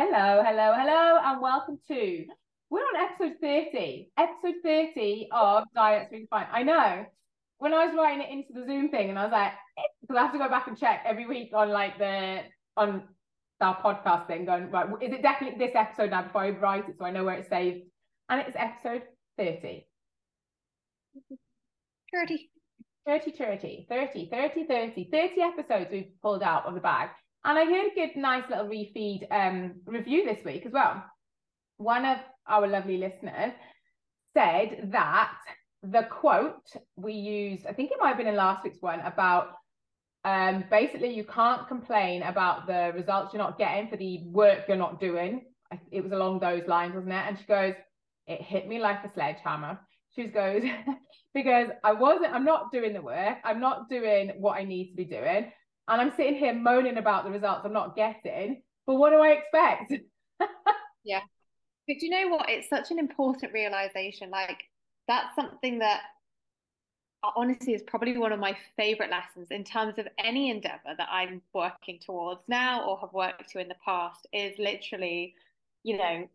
hello, 0.00 0.42
hello, 0.42 0.72
hello, 0.74 1.18
and 1.22 1.42
welcome 1.42 1.78
to. 1.86 2.24
We're 2.70 2.80
on 2.80 2.96
episode 2.96 3.36
30. 3.42 4.10
Episode 4.16 4.54
30 4.64 5.28
of 5.30 5.64
Diets 5.74 6.08
We 6.10 6.20
Can 6.20 6.26
Fine. 6.28 6.46
I 6.50 6.62
know. 6.62 7.04
When 7.58 7.74
I 7.74 7.84
was 7.84 7.94
writing 7.94 8.22
it 8.22 8.30
into 8.30 8.54
the 8.54 8.66
Zoom 8.66 8.88
thing, 8.88 9.10
and 9.10 9.18
I 9.18 9.24
was 9.24 9.32
like, 9.32 9.52
eh, 9.76 9.82
because 10.00 10.16
I 10.16 10.22
have 10.22 10.32
to 10.32 10.38
go 10.38 10.48
back 10.48 10.68
and 10.68 10.78
check 10.78 11.02
every 11.04 11.26
week 11.26 11.50
on 11.54 11.68
like 11.68 11.98
the 11.98 12.38
on 12.78 13.02
our 13.60 13.76
podcast 13.82 14.26
thing, 14.26 14.46
going, 14.46 14.70
right, 14.70 14.86
is 15.02 15.12
it 15.12 15.20
definitely 15.20 15.58
this 15.58 15.76
episode 15.76 16.08
now 16.08 16.22
before 16.22 16.44
I 16.44 16.50
write 16.50 16.88
it 16.88 16.96
so 16.98 17.04
I 17.04 17.10
know 17.10 17.24
where 17.24 17.34
it's 17.34 17.50
saved? 17.50 17.84
And 18.30 18.40
it's 18.40 18.56
episode 18.56 19.02
30. 19.36 19.86
30. 22.10 22.50
30, 23.06 23.32
30, 23.32 23.86
30, 23.86 24.28
30, 24.30 24.64
30, 24.66 25.08
30 25.12 25.40
episodes 25.42 25.90
we've 25.92 26.12
pulled 26.22 26.42
out 26.42 26.64
of 26.64 26.72
the 26.72 26.80
bag. 26.80 27.10
And 27.44 27.58
I 27.58 27.64
heard 27.64 27.92
a 27.92 27.94
good, 27.94 28.16
nice 28.16 28.44
little 28.50 28.66
refeed 28.66 29.26
um, 29.30 29.76
review 29.86 30.24
this 30.24 30.44
week 30.44 30.66
as 30.66 30.72
well. 30.72 31.02
One 31.78 32.04
of 32.04 32.18
our 32.46 32.66
lovely 32.66 32.98
listeners 32.98 33.52
said 34.34 34.90
that 34.92 35.32
the 35.82 36.02
quote 36.10 36.70
we 36.96 37.14
used, 37.14 37.66
I 37.66 37.72
think 37.72 37.90
it 37.90 37.96
might 37.98 38.08
have 38.08 38.18
been 38.18 38.26
in 38.26 38.36
last 38.36 38.62
week's 38.62 38.82
one, 38.82 39.00
about 39.00 39.52
um, 40.24 40.64
basically 40.70 41.14
you 41.14 41.24
can't 41.24 41.66
complain 41.66 42.22
about 42.22 42.66
the 42.66 42.92
results 42.94 43.32
you're 43.32 43.42
not 43.42 43.58
getting 43.58 43.88
for 43.88 43.96
the 43.96 44.22
work 44.26 44.64
you're 44.68 44.76
not 44.76 45.00
doing. 45.00 45.46
It 45.90 46.02
was 46.02 46.12
along 46.12 46.40
those 46.40 46.66
lines, 46.66 46.94
wasn't 46.94 47.14
it? 47.14 47.24
And 47.26 47.38
she 47.38 47.44
goes, 47.44 47.74
it 48.26 48.42
hit 48.42 48.68
me 48.68 48.80
like 48.80 49.02
a 49.02 49.12
sledgehammer. 49.12 49.80
She 50.14 50.26
goes, 50.26 50.62
because 51.34 51.68
I 51.82 51.92
wasn't, 51.92 52.34
I'm 52.34 52.44
not 52.44 52.70
doing 52.70 52.92
the 52.92 53.00
work, 53.00 53.38
I'm 53.44 53.60
not 53.60 53.88
doing 53.88 54.32
what 54.38 54.58
I 54.58 54.64
need 54.64 54.90
to 54.90 54.96
be 54.96 55.04
doing. 55.04 55.50
And 55.90 56.00
I'm 56.00 56.12
sitting 56.16 56.36
here 56.36 56.54
moaning 56.54 56.98
about 56.98 57.24
the 57.24 57.30
results 57.30 57.62
I'm 57.64 57.72
not 57.72 57.96
getting. 57.96 58.62
But 58.86 58.94
what 58.94 59.10
do 59.10 59.16
I 59.16 59.30
expect? 59.30 59.92
yeah. 61.04 61.20
But 61.88 62.00
you 62.00 62.10
know 62.10 62.28
what? 62.28 62.48
It's 62.48 62.68
such 62.68 62.92
an 62.92 62.98
important 63.00 63.52
realization. 63.52 64.30
Like, 64.30 64.62
that's 65.08 65.34
something 65.34 65.80
that 65.80 66.02
uh, 67.24 67.30
honestly 67.36 67.74
is 67.74 67.82
probably 67.82 68.16
one 68.16 68.32
of 68.32 68.38
my 68.38 68.56
favorite 68.76 69.10
lessons 69.10 69.48
in 69.50 69.64
terms 69.64 69.98
of 69.98 70.06
any 70.22 70.50
endeavor 70.50 70.94
that 70.96 71.08
I'm 71.10 71.42
working 71.52 71.98
towards 71.98 72.40
now 72.46 72.84
or 72.84 72.98
have 73.00 73.12
worked 73.12 73.50
to 73.50 73.58
in 73.58 73.68
the 73.68 73.74
past 73.84 74.28
is 74.32 74.56
literally, 74.58 75.34
you 75.82 75.98
know, 75.98 76.28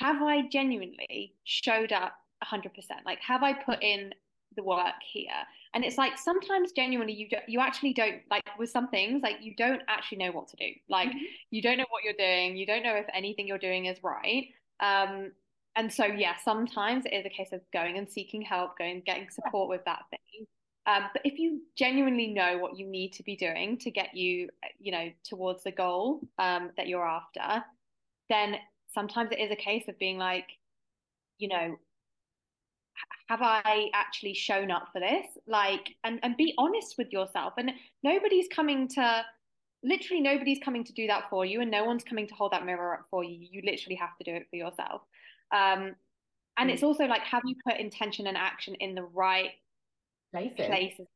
have 0.00 0.20
I 0.20 0.48
genuinely 0.48 1.34
showed 1.44 1.92
up 1.92 2.14
100%? 2.44 2.70
Like, 3.06 3.20
have 3.20 3.44
I 3.44 3.52
put 3.52 3.82
in 3.82 4.12
the 4.56 4.64
work 4.64 4.94
here? 5.12 5.30
And 5.72 5.84
it's 5.84 5.96
like 5.96 6.18
sometimes 6.18 6.72
genuinely 6.72 7.12
you 7.12 7.28
do, 7.28 7.36
you 7.46 7.60
actually 7.60 7.92
don't 7.92 8.22
like 8.30 8.42
with 8.58 8.70
some 8.70 8.88
things 8.88 9.22
like 9.22 9.36
you 9.40 9.54
don't 9.54 9.82
actually 9.88 10.18
know 10.18 10.32
what 10.32 10.48
to 10.48 10.56
do. 10.56 10.68
Like 10.88 11.08
mm-hmm. 11.08 11.18
you 11.50 11.62
don't 11.62 11.78
know 11.78 11.86
what 11.90 12.02
you're 12.02 12.12
doing. 12.18 12.56
You 12.56 12.66
don't 12.66 12.82
know 12.82 12.96
if 12.96 13.06
anything 13.14 13.46
you're 13.46 13.58
doing 13.58 13.86
is 13.86 13.98
right. 14.02 14.48
Um, 14.80 15.32
and 15.76 15.92
so 15.92 16.04
yeah, 16.04 16.34
sometimes 16.44 17.06
it 17.06 17.12
is 17.14 17.24
a 17.24 17.30
case 17.30 17.52
of 17.52 17.60
going 17.72 17.98
and 17.98 18.08
seeking 18.10 18.42
help, 18.42 18.78
going 18.78 19.02
getting 19.06 19.30
support 19.30 19.68
with 19.68 19.84
that 19.84 20.00
thing. 20.10 20.46
Um, 20.86 21.04
but 21.12 21.22
if 21.24 21.38
you 21.38 21.60
genuinely 21.76 22.28
know 22.28 22.58
what 22.58 22.76
you 22.76 22.86
need 22.86 23.12
to 23.14 23.22
be 23.22 23.36
doing 23.36 23.78
to 23.78 23.90
get 23.90 24.16
you, 24.16 24.48
you 24.80 24.90
know, 24.90 25.10
towards 25.24 25.62
the 25.62 25.70
goal 25.70 26.20
um, 26.38 26.70
that 26.76 26.88
you're 26.88 27.06
after, 27.06 27.64
then 28.28 28.56
sometimes 28.92 29.30
it 29.30 29.38
is 29.38 29.52
a 29.52 29.56
case 29.56 29.84
of 29.88 29.98
being 29.98 30.18
like, 30.18 30.46
you 31.38 31.48
know, 31.48 31.76
have 33.28 33.40
I 33.42 33.90
actually 33.94 34.34
shown 34.34 34.70
up 34.70 34.88
for 34.92 35.00
this? 35.00 35.26
Like, 35.46 35.94
and, 36.04 36.20
and 36.22 36.36
be 36.36 36.54
honest 36.58 36.96
with 36.98 37.12
yourself. 37.12 37.54
And 37.58 37.72
nobody's 38.02 38.46
coming 38.48 38.88
to, 38.88 39.24
literally, 39.82 40.22
nobody's 40.22 40.58
coming 40.64 40.84
to 40.84 40.92
do 40.92 41.06
that 41.06 41.30
for 41.30 41.44
you, 41.44 41.60
and 41.60 41.70
no 41.70 41.84
one's 41.84 42.04
coming 42.04 42.26
to 42.26 42.34
hold 42.34 42.52
that 42.52 42.66
mirror 42.66 42.94
up 42.94 43.06
for 43.10 43.24
you. 43.24 43.46
You 43.50 43.62
literally 43.64 43.96
have 43.96 44.16
to 44.18 44.24
do 44.24 44.34
it 44.34 44.46
for 44.50 44.56
yourself. 44.56 45.02
Um, 45.52 45.94
and 46.58 46.70
mm. 46.70 46.72
it's 46.72 46.82
also 46.82 47.04
like, 47.04 47.22
have 47.22 47.42
you 47.44 47.56
put 47.66 47.78
intention 47.78 48.26
and 48.26 48.36
action 48.36 48.74
in 48.76 48.94
the 48.94 49.02
right 49.02 49.50
places? 50.32 50.66
places 50.66 51.06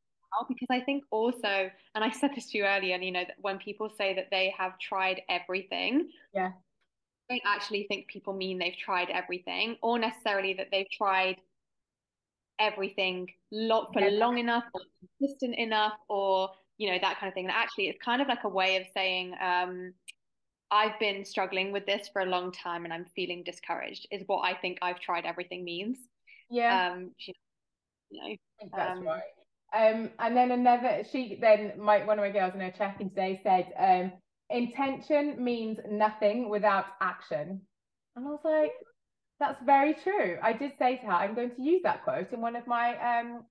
because 0.48 0.68
I 0.70 0.80
think 0.80 1.04
also, 1.10 1.70
and 1.94 2.04
I 2.04 2.10
said 2.10 2.30
this 2.34 2.50
to 2.50 2.58
you 2.58 2.64
earlier, 2.64 2.94
and 2.94 3.04
you 3.04 3.12
know, 3.12 3.24
when 3.40 3.58
people 3.58 3.90
say 3.96 4.14
that 4.14 4.28
they 4.30 4.52
have 4.56 4.78
tried 4.78 5.22
everything, 5.28 6.08
yeah, 6.32 6.50
I 7.30 7.34
don't 7.34 7.42
actually 7.46 7.86
think 7.88 8.08
people 8.08 8.34
mean 8.34 8.58
they've 8.58 8.76
tried 8.76 9.10
everything, 9.10 9.76
or 9.82 9.98
necessarily 9.98 10.54
that 10.54 10.68
they've 10.70 10.90
tried 10.90 11.36
everything 12.58 13.28
lot 13.50 13.92
for 13.92 14.10
long 14.10 14.38
enough 14.38 14.64
or 14.72 14.80
consistent 15.18 15.54
enough 15.56 15.94
or 16.08 16.50
you 16.78 16.90
know 16.90 16.98
that 17.00 17.18
kind 17.18 17.28
of 17.28 17.34
thing. 17.34 17.46
And 17.46 17.54
actually 17.54 17.88
it's 17.88 18.02
kind 18.02 18.20
of 18.22 18.28
like 18.28 18.44
a 18.44 18.48
way 18.48 18.76
of 18.76 18.84
saying 18.94 19.34
um, 19.40 19.92
I've 20.70 20.98
been 20.98 21.24
struggling 21.24 21.72
with 21.72 21.86
this 21.86 22.08
for 22.12 22.22
a 22.22 22.26
long 22.26 22.50
time 22.52 22.84
and 22.84 22.92
I'm 22.92 23.06
feeling 23.14 23.42
discouraged 23.44 24.08
is 24.10 24.22
what 24.26 24.40
I 24.40 24.54
think 24.54 24.78
I've 24.82 25.00
tried 25.00 25.24
everything 25.24 25.64
means. 25.64 25.98
Yeah. 26.50 26.92
Um 26.92 27.10
you 27.18 27.34
know 28.12 28.36
that's 28.76 28.98
um, 28.98 29.06
right. 29.06 29.22
Um 29.74 30.10
and 30.18 30.36
then 30.36 30.50
another 30.50 31.04
she 31.10 31.38
then 31.40 31.72
my 31.78 32.04
one 32.04 32.18
of 32.18 32.24
my 32.24 32.30
girls 32.30 32.54
in 32.54 32.60
her 32.60 32.72
check-in 32.76 33.10
today 33.10 33.40
said 33.42 33.72
um 33.78 34.12
intention 34.50 35.42
means 35.42 35.78
nothing 35.88 36.48
without 36.48 36.86
action. 37.00 37.60
And 38.16 38.26
I 38.26 38.30
was 38.30 38.40
like 38.44 38.72
that's 39.40 39.62
very 39.64 39.94
true. 39.94 40.38
I 40.42 40.52
did 40.52 40.72
say 40.78 40.96
to 40.98 41.06
her, 41.06 41.12
I'm 41.12 41.34
going 41.34 41.50
to 41.54 41.62
use 41.62 41.82
that 41.84 42.04
quote 42.04 42.32
in 42.32 42.40
one 42.40 42.56
of 42.56 42.66
my 42.66 42.96
um, 42.96 43.42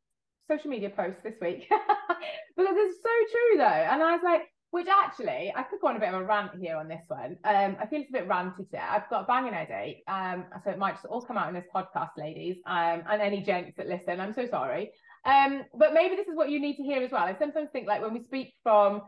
social 0.50 0.70
media 0.70 0.90
posts 0.90 1.22
this 1.24 1.36
week 1.42 1.68
because 2.58 2.76
it's 2.78 3.02
so 3.02 3.10
true 3.32 3.58
though. 3.58 3.64
And 3.64 4.02
I 4.02 4.14
was 4.14 4.22
like, 4.24 4.44
which 4.72 4.88
actually, 4.88 5.54
I 5.56 5.62
could 5.62 5.80
go 5.82 5.88
on 5.90 5.98
a 5.98 6.00
bit 6.00 6.10
of 6.10 6.20
a 6.20 6.24
rant 6.24 6.52
here 6.60 6.78
on 6.78 6.88
this 6.88 7.04
one. 7.08 7.38
Um, 7.44 7.78
I 7.80 7.86
feel 7.86 8.02
it's 8.02 8.10
a 8.10 8.14
bit 8.14 8.28
ranty 8.28 8.58
today. 8.58 8.80
I've 8.80 9.08
got 9.08 9.26
a 9.26 9.28
banging 9.28 9.54
headache, 9.54 10.02
um, 10.08 10.46
so 10.64 10.72
it 10.72 10.80
might 10.80 10.94
just 10.94 11.06
all 11.06 11.22
come 11.22 11.38
out 11.38 11.48
in 11.48 11.54
this 11.54 11.68
podcast, 11.74 12.10
ladies, 12.18 12.58
um, 12.66 13.04
and 13.08 13.22
any 13.22 13.44
gents 13.44 13.78
that 13.78 13.88
listen. 13.88 14.20
I'm 14.20 14.34
so 14.34 14.48
sorry. 14.48 14.90
Um, 15.26 15.62
but 15.78 15.94
maybe 15.94 16.16
this 16.16 16.28
is 16.28 16.36
what 16.36 16.50
you 16.50 16.60
need 16.60 16.78
to 16.78 16.84
hear 16.84 17.04
as 17.04 17.12
well. 17.12 17.22
I 17.22 17.38
sometimes 17.38 17.70
think 17.72 17.88
like 17.88 18.02
when 18.02 18.14
we 18.14 18.24
speak 18.24 18.56
from 18.64 19.04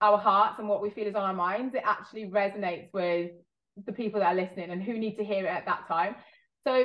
our 0.00 0.16
hearts 0.16 0.58
and 0.58 0.66
what 0.66 0.80
we 0.80 0.88
feel 0.88 1.06
is 1.06 1.14
on 1.14 1.24
our 1.24 1.34
minds, 1.34 1.74
it 1.74 1.82
actually 1.84 2.30
resonates 2.30 2.88
with 2.94 3.32
the 3.86 3.92
people 3.92 4.20
that 4.20 4.32
are 4.32 4.40
listening 4.40 4.70
and 4.70 4.82
who 4.82 4.98
need 4.98 5.16
to 5.16 5.24
hear 5.24 5.44
it 5.44 5.48
at 5.50 5.66
that 5.66 5.86
time. 5.88 6.14
So, 6.66 6.84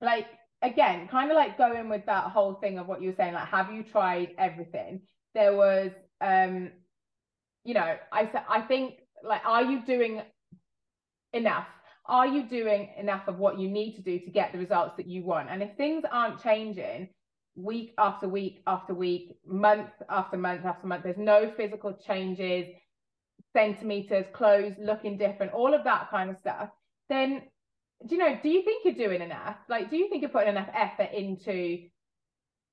like, 0.00 0.26
again, 0.62 1.08
kind 1.08 1.30
of 1.30 1.36
like 1.36 1.58
going 1.58 1.88
with 1.88 2.06
that 2.06 2.24
whole 2.24 2.54
thing 2.54 2.78
of 2.78 2.86
what 2.86 3.00
you 3.00 3.08
were 3.10 3.16
saying, 3.16 3.34
like, 3.34 3.48
have 3.48 3.72
you 3.72 3.82
tried 3.82 4.30
everything? 4.38 5.02
There 5.34 5.54
was, 5.54 5.90
um, 6.20 6.70
you 7.64 7.74
know, 7.74 7.96
I 8.12 8.30
I 8.48 8.60
think 8.62 8.94
like, 9.22 9.42
are 9.44 9.62
you 9.64 9.84
doing 9.84 10.22
enough? 11.32 11.66
Are 12.06 12.26
you 12.26 12.44
doing 12.48 12.90
enough 12.96 13.26
of 13.26 13.38
what 13.38 13.58
you 13.58 13.68
need 13.68 13.96
to 13.96 14.02
do 14.02 14.18
to 14.20 14.30
get 14.30 14.52
the 14.52 14.58
results 14.58 14.96
that 14.96 15.06
you 15.06 15.24
want? 15.24 15.50
And 15.50 15.62
if 15.62 15.76
things 15.76 16.04
aren't 16.10 16.42
changing 16.42 17.08
week 17.56 17.94
after 17.98 18.28
week 18.28 18.62
after 18.66 18.94
week, 18.94 19.36
month 19.44 19.90
after 20.08 20.36
month 20.36 20.64
after 20.64 20.86
month, 20.86 21.02
there's 21.02 21.16
no 21.18 21.52
physical 21.56 21.98
changes, 22.06 22.66
centimeters, 23.56 24.26
clothes 24.34 24.74
looking 24.78 25.16
different, 25.16 25.54
all 25.54 25.72
of 25.72 25.82
that 25.84 26.10
kind 26.10 26.28
of 26.28 26.36
stuff, 26.36 26.68
then 27.08 27.40
do 28.06 28.14
you 28.14 28.20
know, 28.20 28.38
do 28.42 28.50
you 28.50 28.62
think 28.62 28.84
you're 28.84 29.08
doing 29.08 29.22
enough? 29.22 29.56
Like, 29.70 29.88
do 29.88 29.96
you 29.96 30.10
think 30.10 30.20
you're 30.20 30.30
putting 30.30 30.50
enough 30.50 30.68
effort 30.74 31.08
into 31.14 31.88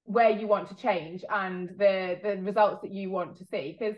where 0.04 0.32
you 0.32 0.46
want 0.46 0.68
to 0.68 0.76
change 0.76 1.24
and 1.30 1.70
the 1.78 2.20
the 2.22 2.36
results 2.42 2.82
that 2.82 2.92
you 2.92 3.10
want 3.10 3.38
to 3.38 3.46
see? 3.46 3.78
Because 3.80 3.96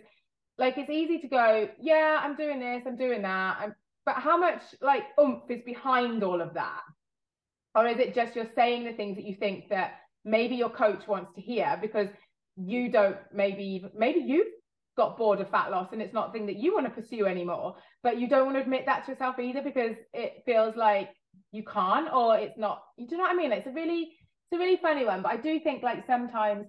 like 0.59 0.77
it's 0.77 0.91
easy 0.91 1.17
to 1.19 1.27
go, 1.27 1.67
yeah, 1.81 2.19
I'm 2.21 2.35
doing 2.35 2.59
this, 2.59 2.83
I'm 2.85 2.97
doing 2.97 3.23
that. 3.23 3.57
I'm, 3.59 3.75
but 4.05 4.15
how 4.15 4.37
much 4.37 4.61
like 4.81 5.05
oomph 5.19 5.49
is 5.49 5.63
behind 5.65 6.23
all 6.23 6.39
of 6.39 6.53
that? 6.53 6.81
Or 7.73 7.87
is 7.87 7.97
it 7.97 8.13
just 8.13 8.35
you're 8.35 8.51
saying 8.55 8.85
the 8.85 8.93
things 8.93 9.15
that 9.15 9.25
you 9.25 9.35
think 9.35 9.69
that 9.69 9.95
maybe 10.23 10.55
your 10.55 10.69
coach 10.69 11.07
wants 11.07 11.33
to 11.33 11.41
hear 11.41 11.77
because 11.81 12.09
you 12.55 12.91
don't 12.91 13.17
maybe 13.33 13.83
maybe 13.97 14.19
you 14.19 14.45
got 14.95 15.17
bored 15.17 15.41
of 15.41 15.49
fat 15.49 15.71
loss 15.71 15.89
and 15.91 16.01
it's 16.01 16.13
not 16.13 16.31
thing 16.31 16.45
that 16.45 16.57
you 16.57 16.73
want 16.73 16.85
to 16.85 17.01
pursue 17.01 17.25
anymore 17.25 17.75
but 18.01 18.19
you 18.19 18.27
don't 18.27 18.45
want 18.45 18.55
to 18.55 18.61
admit 18.61 18.85
that 18.85 19.05
to 19.05 19.11
yourself 19.11 19.37
either 19.39 19.61
because 19.61 19.95
it 20.13 20.41
feels 20.45 20.75
like 20.75 21.09
you 21.51 21.63
can't 21.63 22.11
or 22.13 22.37
it's 22.37 22.57
not 22.57 22.83
you 22.97 23.07
do 23.07 23.17
know 23.17 23.23
what 23.23 23.31
i 23.31 23.35
mean 23.35 23.51
it's 23.51 23.67
a 23.67 23.71
really 23.71 24.01
it's 24.01 24.53
a 24.53 24.57
really 24.57 24.77
funny 24.77 25.05
one 25.05 25.21
but 25.21 25.31
i 25.31 25.37
do 25.37 25.59
think 25.59 25.83
like 25.83 26.05
sometimes 26.05 26.67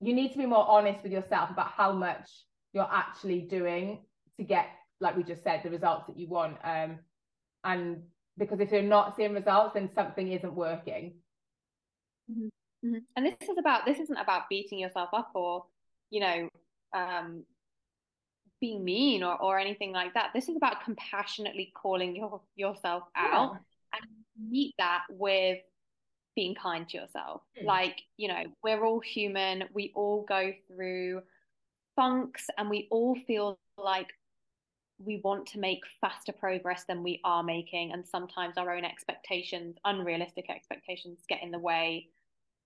you 0.00 0.14
need 0.14 0.32
to 0.32 0.38
be 0.38 0.46
more 0.46 0.68
honest 0.68 1.02
with 1.02 1.12
yourself 1.12 1.50
about 1.50 1.70
how 1.70 1.92
much 1.92 2.28
you're 2.72 2.88
actually 2.90 3.40
doing 3.40 4.02
to 4.38 4.44
get 4.44 4.66
like 5.00 5.16
we 5.16 5.22
just 5.22 5.42
said 5.42 5.62
the 5.62 5.70
results 5.70 6.06
that 6.06 6.18
you 6.18 6.28
want 6.28 6.56
um 6.64 6.98
and 7.64 8.02
because 8.38 8.60
if 8.60 8.70
you're 8.70 8.82
not 8.82 9.16
seeing 9.16 9.32
results 9.32 9.72
then 9.74 9.88
something 9.94 10.30
isn't 10.32 10.54
working 10.54 11.14
mm-hmm. 12.30 12.48
Mm-hmm. 12.86 12.98
and 13.16 13.26
this 13.26 13.48
is 13.48 13.56
about 13.58 13.86
this 13.86 13.98
isn't 13.98 14.18
about 14.18 14.50
beating 14.50 14.78
yourself 14.78 15.08
up 15.14 15.30
or 15.34 15.64
you 16.10 16.20
know, 16.20 16.48
um, 16.94 17.44
being 18.60 18.84
mean 18.84 19.22
or, 19.22 19.40
or 19.40 19.58
anything 19.58 19.92
like 19.92 20.14
that. 20.14 20.30
This 20.34 20.48
is 20.48 20.56
about 20.56 20.84
compassionately 20.84 21.72
calling 21.74 22.16
your 22.16 22.40
yourself 22.54 23.04
out 23.16 23.52
yeah. 23.54 23.98
and 24.00 24.50
meet 24.50 24.74
that 24.78 25.02
with 25.10 25.58
being 26.34 26.54
kind 26.54 26.88
to 26.88 26.98
yourself. 26.98 27.42
Mm. 27.60 27.66
Like, 27.66 28.02
you 28.16 28.28
know, 28.28 28.44
we're 28.62 28.84
all 28.84 29.00
human. 29.00 29.64
We 29.74 29.92
all 29.94 30.24
go 30.28 30.52
through 30.68 31.22
funks 31.96 32.46
and 32.58 32.68
we 32.68 32.88
all 32.90 33.16
feel 33.26 33.58
like 33.78 34.08
we 34.98 35.20
want 35.24 35.46
to 35.46 35.58
make 35.58 35.80
faster 36.00 36.32
progress 36.32 36.84
than 36.88 37.02
we 37.02 37.20
are 37.24 37.42
making 37.42 37.92
and 37.92 38.06
sometimes 38.06 38.56
our 38.56 38.74
own 38.74 38.84
expectations 38.84 39.76
unrealistic 39.84 40.48
expectations 40.48 41.20
get 41.28 41.42
in 41.42 41.50
the 41.50 41.58
way 41.58 42.08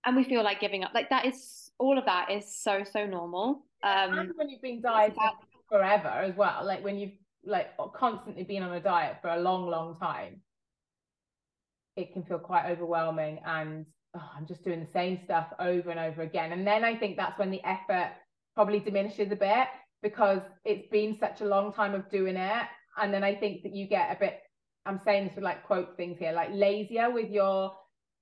and 0.05 0.15
we 0.15 0.23
feel 0.23 0.43
like 0.43 0.59
giving 0.59 0.83
up 0.83 0.91
like 0.93 1.09
that 1.09 1.25
is 1.25 1.71
all 1.77 1.97
of 1.97 2.05
that 2.05 2.29
is 2.31 2.55
so 2.55 2.83
so 2.83 3.05
normal 3.05 3.65
um 3.83 4.17
and 4.17 4.31
when 4.35 4.49
you've 4.49 4.61
been 4.61 4.81
dieting 4.81 5.17
forever 5.69 6.07
as 6.07 6.35
well 6.35 6.65
like 6.65 6.83
when 6.83 6.97
you've 6.97 7.11
like 7.45 7.69
constantly 7.95 8.43
been 8.43 8.63
on 8.63 8.73
a 8.73 8.79
diet 8.79 9.17
for 9.21 9.29
a 9.29 9.39
long 9.39 9.67
long 9.67 9.97
time 9.99 10.41
it 11.95 12.13
can 12.13 12.23
feel 12.23 12.39
quite 12.39 12.69
overwhelming 12.69 13.39
and 13.45 13.85
oh, 14.15 14.29
i'm 14.37 14.45
just 14.45 14.63
doing 14.63 14.79
the 14.79 14.91
same 14.91 15.19
stuff 15.23 15.47
over 15.59 15.89
and 15.89 15.99
over 15.99 16.21
again 16.21 16.51
and 16.51 16.67
then 16.67 16.83
i 16.83 16.95
think 16.95 17.17
that's 17.17 17.39
when 17.39 17.49
the 17.49 17.61
effort 17.63 18.11
probably 18.53 18.79
diminishes 18.79 19.31
a 19.31 19.35
bit 19.35 19.67
because 20.01 20.41
it's 20.65 20.87
been 20.89 21.17
such 21.17 21.41
a 21.41 21.45
long 21.45 21.73
time 21.73 21.93
of 21.93 22.09
doing 22.09 22.35
it. 22.35 22.63
And 22.97 23.13
then 23.13 23.23
I 23.23 23.35
think 23.35 23.63
that 23.63 23.75
you 23.75 23.87
get 23.87 24.15
a 24.15 24.19
bit, 24.19 24.39
I'm 24.85 24.99
saying 25.03 25.27
this 25.27 25.35
with 25.35 25.43
like 25.43 25.63
quote 25.63 25.95
things 25.95 26.17
here, 26.19 26.31
like 26.31 26.49
lazier 26.51 27.11
with 27.11 27.29
your 27.29 27.73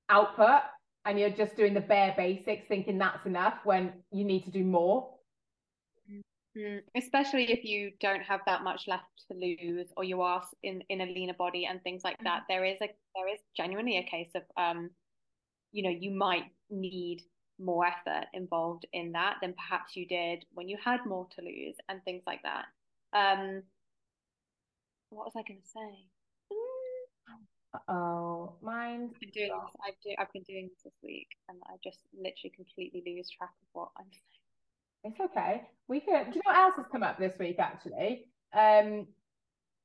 output 0.09 0.61
and 1.05 1.19
you're 1.19 1.29
just 1.29 1.55
doing 1.55 1.73
the 1.73 1.81
bare 1.81 2.13
basics, 2.15 2.67
thinking 2.67 2.97
that's 2.97 3.25
enough 3.25 3.59
when 3.63 3.93
you 4.11 4.23
need 4.23 4.43
to 4.45 4.51
do 4.51 4.63
more. 4.63 5.09
Mm, 6.57 6.81
especially 6.95 7.51
if 7.51 7.63
you 7.63 7.91
don't 7.99 8.23
have 8.23 8.41
that 8.47 8.63
much 8.63 8.87
left 8.87 9.05
to 9.31 9.37
lose 9.37 9.87
or 9.95 10.03
you 10.03 10.21
are 10.21 10.43
in, 10.63 10.83
in 10.89 11.01
a 11.01 11.05
leaner 11.05 11.33
body 11.33 11.65
and 11.65 11.81
things 11.83 12.03
like 12.03 12.17
that. 12.23 12.43
There 12.49 12.65
is 12.65 12.77
a 12.81 12.89
there 13.15 13.27
is 13.31 13.39
genuinely 13.55 13.97
a 13.97 14.03
case 14.03 14.31
of 14.35 14.41
um, 14.57 14.89
you 15.71 15.83
know, 15.83 15.89
you 15.89 16.11
might 16.11 16.45
need 16.69 17.21
more 17.59 17.85
effort 17.85 18.25
involved 18.33 18.85
in 18.93 19.11
that 19.11 19.35
than 19.41 19.53
perhaps 19.53 19.95
you 19.95 20.07
did 20.07 20.45
when 20.53 20.69
you 20.69 20.77
had 20.83 21.05
more 21.05 21.27
to 21.35 21.41
lose 21.41 21.75
and 21.89 22.03
things 22.03 22.23
like 22.25 22.41
that. 22.43 22.65
Um, 23.13 23.63
what 25.09 25.25
was 25.25 25.33
I 25.35 25.43
going 25.47 25.61
to 25.61 25.67
say? 25.67 26.05
Oh, 27.87 28.53
mine. 28.61 29.11
I've 29.13 29.19
been 29.19 29.29
doing 29.29 29.49
this. 29.49 29.81
I've, 29.85 29.93
do, 30.03 30.09
I've 30.17 30.33
been 30.33 30.43
doing 30.43 30.69
this 30.69 30.83
this 30.83 30.93
week, 31.03 31.27
and 31.47 31.57
I 31.67 31.75
just 31.83 31.99
literally 32.13 32.53
completely 32.55 33.03
lose 33.05 33.29
track 33.29 33.51
of 33.61 33.67
what 33.73 33.89
I'm 33.97 34.05
saying. 34.11 35.13
It's 35.13 35.19
okay. 35.19 35.61
We 35.87 35.99
can. 35.99 36.25
Do 36.25 36.37
you 36.37 36.41
know 36.45 36.51
what 36.51 36.57
else 36.57 36.75
has 36.77 36.85
come 36.91 37.03
up 37.03 37.19
this 37.19 37.37
week? 37.39 37.57
Actually, 37.59 38.25
um, 38.57 39.07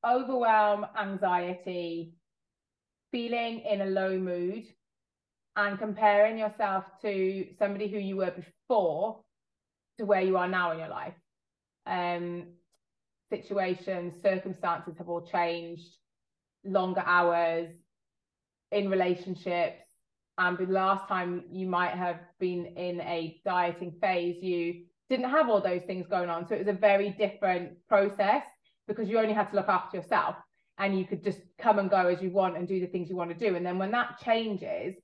overwhelm, 0.04 0.86
anxiety, 0.98 2.14
feeling 3.12 3.60
in 3.60 3.82
a 3.82 3.86
low 3.86 4.18
mood, 4.18 4.64
and 5.56 5.78
comparing 5.78 6.38
yourself 6.38 6.84
to 7.02 7.46
somebody 7.58 7.88
who 7.88 7.98
you 7.98 8.16
were 8.16 8.32
before 8.32 9.20
to 9.98 10.04
where 10.04 10.22
you 10.22 10.36
are 10.36 10.48
now 10.48 10.72
in 10.72 10.78
your 10.78 10.88
life. 10.88 11.14
Um, 11.86 12.46
situations, 13.30 14.14
circumstances 14.22 14.96
have 14.98 15.08
all 15.08 15.26
changed, 15.26 15.98
longer 16.64 17.02
hours 17.04 17.70
in 18.72 18.90
relationships. 18.90 19.84
And 20.36 20.58
the 20.58 20.66
last 20.66 21.06
time 21.08 21.44
you 21.50 21.66
might 21.66 21.92
have 21.92 22.20
been 22.40 22.66
in 22.66 23.00
a 23.02 23.40
dieting 23.44 23.92
phase, 24.00 24.42
you 24.42 24.84
didn't 25.08 25.30
have 25.30 25.48
all 25.48 25.60
those 25.60 25.82
things 25.82 26.06
going 26.08 26.28
on. 26.28 26.46
So 26.48 26.54
it 26.54 26.66
was 26.66 26.74
a 26.74 26.78
very 26.78 27.10
different 27.10 27.72
process 27.88 28.42
because 28.88 29.08
you 29.08 29.18
only 29.18 29.32
had 29.32 29.50
to 29.50 29.56
look 29.56 29.68
after 29.68 29.96
yourself 29.96 30.36
and 30.78 30.98
you 30.98 31.04
could 31.04 31.22
just 31.22 31.38
come 31.58 31.78
and 31.78 31.88
go 31.88 32.08
as 32.08 32.20
you 32.20 32.30
want 32.30 32.56
and 32.56 32.66
do 32.66 32.80
the 32.80 32.86
things 32.86 33.08
you 33.08 33.16
want 33.16 33.30
to 33.30 33.48
do. 33.48 33.54
And 33.54 33.64
then 33.64 33.78
when 33.78 33.92
that 33.92 34.18
changes, 34.24 34.96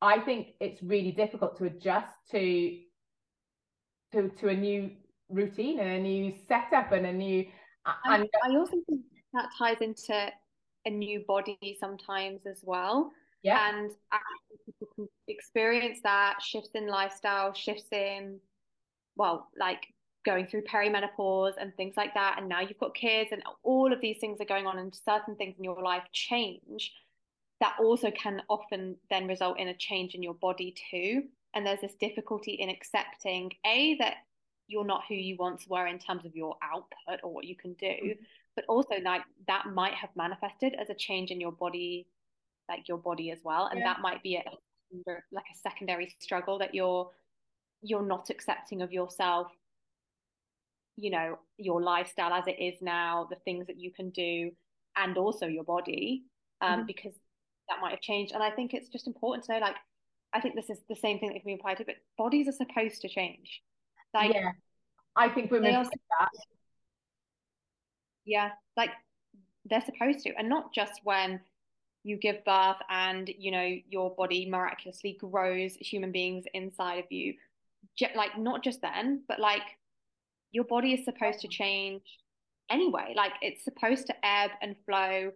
I 0.00 0.20
think 0.20 0.48
it's 0.60 0.82
really 0.82 1.12
difficult 1.12 1.58
to 1.58 1.64
adjust 1.64 2.12
to 2.30 2.78
to 4.12 4.28
to 4.28 4.48
a 4.48 4.54
new 4.54 4.90
routine 5.28 5.80
and 5.80 5.90
a 5.90 5.98
new 5.98 6.34
setup 6.46 6.92
and 6.92 7.06
a 7.06 7.12
new 7.12 7.46
and 8.04 8.28
I 8.44 8.56
also 8.56 8.76
think 8.86 9.00
that 9.32 9.48
ties 9.58 9.78
into 9.80 10.30
a 10.86 10.90
new 10.90 11.24
body 11.26 11.76
sometimes 11.80 12.40
as 12.46 12.60
well. 12.62 13.10
Yeah. 13.42 13.68
And 13.68 13.90
people 14.64 14.88
can 14.94 15.08
experience 15.28 16.00
that 16.02 16.36
shifts 16.42 16.70
in 16.74 16.86
lifestyle, 16.86 17.52
shifts 17.52 17.92
in 17.92 18.40
well, 19.16 19.48
like 19.58 19.86
going 20.24 20.46
through 20.46 20.62
perimenopause 20.62 21.52
and 21.60 21.74
things 21.76 21.94
like 21.96 22.14
that. 22.14 22.36
And 22.38 22.48
now 22.48 22.60
you've 22.60 22.78
got 22.78 22.94
kids 22.94 23.30
and 23.32 23.42
all 23.62 23.92
of 23.92 24.00
these 24.00 24.18
things 24.18 24.40
are 24.40 24.46
going 24.46 24.66
on 24.66 24.78
and 24.78 24.94
certain 24.94 25.36
things 25.36 25.56
in 25.58 25.64
your 25.64 25.82
life 25.82 26.04
change 26.12 26.92
that 27.60 27.76
also 27.80 28.10
can 28.10 28.42
often 28.48 28.96
then 29.10 29.28
result 29.28 29.58
in 29.58 29.68
a 29.68 29.76
change 29.76 30.14
in 30.14 30.22
your 30.22 30.34
body 30.34 30.74
too. 30.90 31.24
And 31.54 31.64
there's 31.64 31.80
this 31.80 31.94
difficulty 32.00 32.52
in 32.52 32.68
accepting 32.68 33.52
A, 33.64 33.96
that 33.98 34.16
you're 34.66 34.84
not 34.84 35.02
who 35.08 35.14
you 35.14 35.36
once 35.38 35.66
were 35.68 35.86
in 35.86 35.98
terms 35.98 36.24
of 36.24 36.34
your 36.34 36.56
output 36.62 37.20
or 37.22 37.32
what 37.32 37.44
you 37.44 37.56
can 37.56 37.74
do, 37.74 37.86
mm-hmm. 37.86 38.22
but 38.56 38.64
also 38.68 38.96
like 39.02 39.22
that 39.46 39.66
might 39.72 39.94
have 39.94 40.10
manifested 40.16 40.74
as 40.80 40.90
a 40.90 40.94
change 40.94 41.30
in 41.30 41.40
your 41.40 41.52
body, 41.52 42.06
like 42.68 42.88
your 42.88 42.98
body 42.98 43.30
as 43.30 43.38
well. 43.44 43.66
And 43.66 43.80
yeah. 43.80 43.86
that 43.86 44.00
might 44.00 44.22
be 44.22 44.36
a, 44.36 44.42
like 45.06 45.44
a 45.52 45.58
secondary 45.62 46.14
struggle 46.20 46.58
that 46.58 46.74
you're 46.74 47.10
you're 47.82 48.06
not 48.06 48.30
accepting 48.30 48.80
of 48.80 48.92
yourself 48.92 49.52
you 50.96 51.10
know 51.10 51.36
your 51.58 51.82
lifestyle 51.82 52.32
as 52.32 52.46
it 52.46 52.58
is 52.58 52.80
now 52.80 53.26
the 53.28 53.36
things 53.44 53.66
that 53.66 53.78
you 53.78 53.90
can 53.90 54.08
do 54.10 54.50
and 54.96 55.18
also 55.18 55.46
your 55.46 55.64
body 55.64 56.22
um, 56.62 56.78
mm-hmm. 56.78 56.86
because 56.86 57.12
that 57.68 57.80
might 57.80 57.90
have 57.90 58.00
changed. 58.00 58.32
And 58.32 58.42
I 58.42 58.50
think 58.50 58.74
it's 58.74 58.88
just 58.88 59.06
important 59.06 59.44
to 59.44 59.52
know, 59.52 59.58
like, 59.58 59.76
I 60.32 60.40
think 60.40 60.54
this 60.54 60.70
is 60.70 60.80
the 60.88 60.96
same 60.96 61.18
thing 61.18 61.28
that 61.28 61.40
can 61.40 61.46
be 61.46 61.54
applied 61.54 61.78
to, 61.78 61.84
but 61.84 61.96
bodies 62.18 62.48
are 62.48 62.52
supposed 62.52 63.02
to 63.02 63.08
change. 63.08 63.62
Like, 64.14 64.32
yeah, 64.32 64.52
I 65.16 65.28
think 65.28 65.50
women 65.50 65.74
are, 65.74 65.84
that. 65.84 66.28
Yeah, 68.24 68.50
like 68.76 68.90
they're 69.68 69.84
supposed 69.84 70.20
to, 70.20 70.34
and 70.38 70.48
not 70.48 70.72
just 70.72 71.00
when 71.02 71.40
you 72.04 72.16
give 72.16 72.44
birth 72.44 72.76
and 72.88 73.30
you 73.38 73.50
know 73.50 73.76
your 73.88 74.14
body 74.14 74.48
miraculously 74.48 75.16
grows 75.18 75.74
human 75.74 76.12
beings 76.12 76.44
inside 76.54 76.98
of 76.98 77.10
you. 77.10 77.34
Like, 78.14 78.38
not 78.38 78.64
just 78.64 78.80
then, 78.80 79.22
but 79.28 79.38
like 79.38 79.62
your 80.52 80.64
body 80.64 80.94
is 80.94 81.04
supposed 81.04 81.40
to 81.40 81.48
change 81.48 82.02
anyway. 82.70 83.12
Like, 83.16 83.32
it's 83.42 83.64
supposed 83.64 84.06
to 84.06 84.14
ebb 84.26 84.52
and 84.62 84.76
flow 84.86 85.32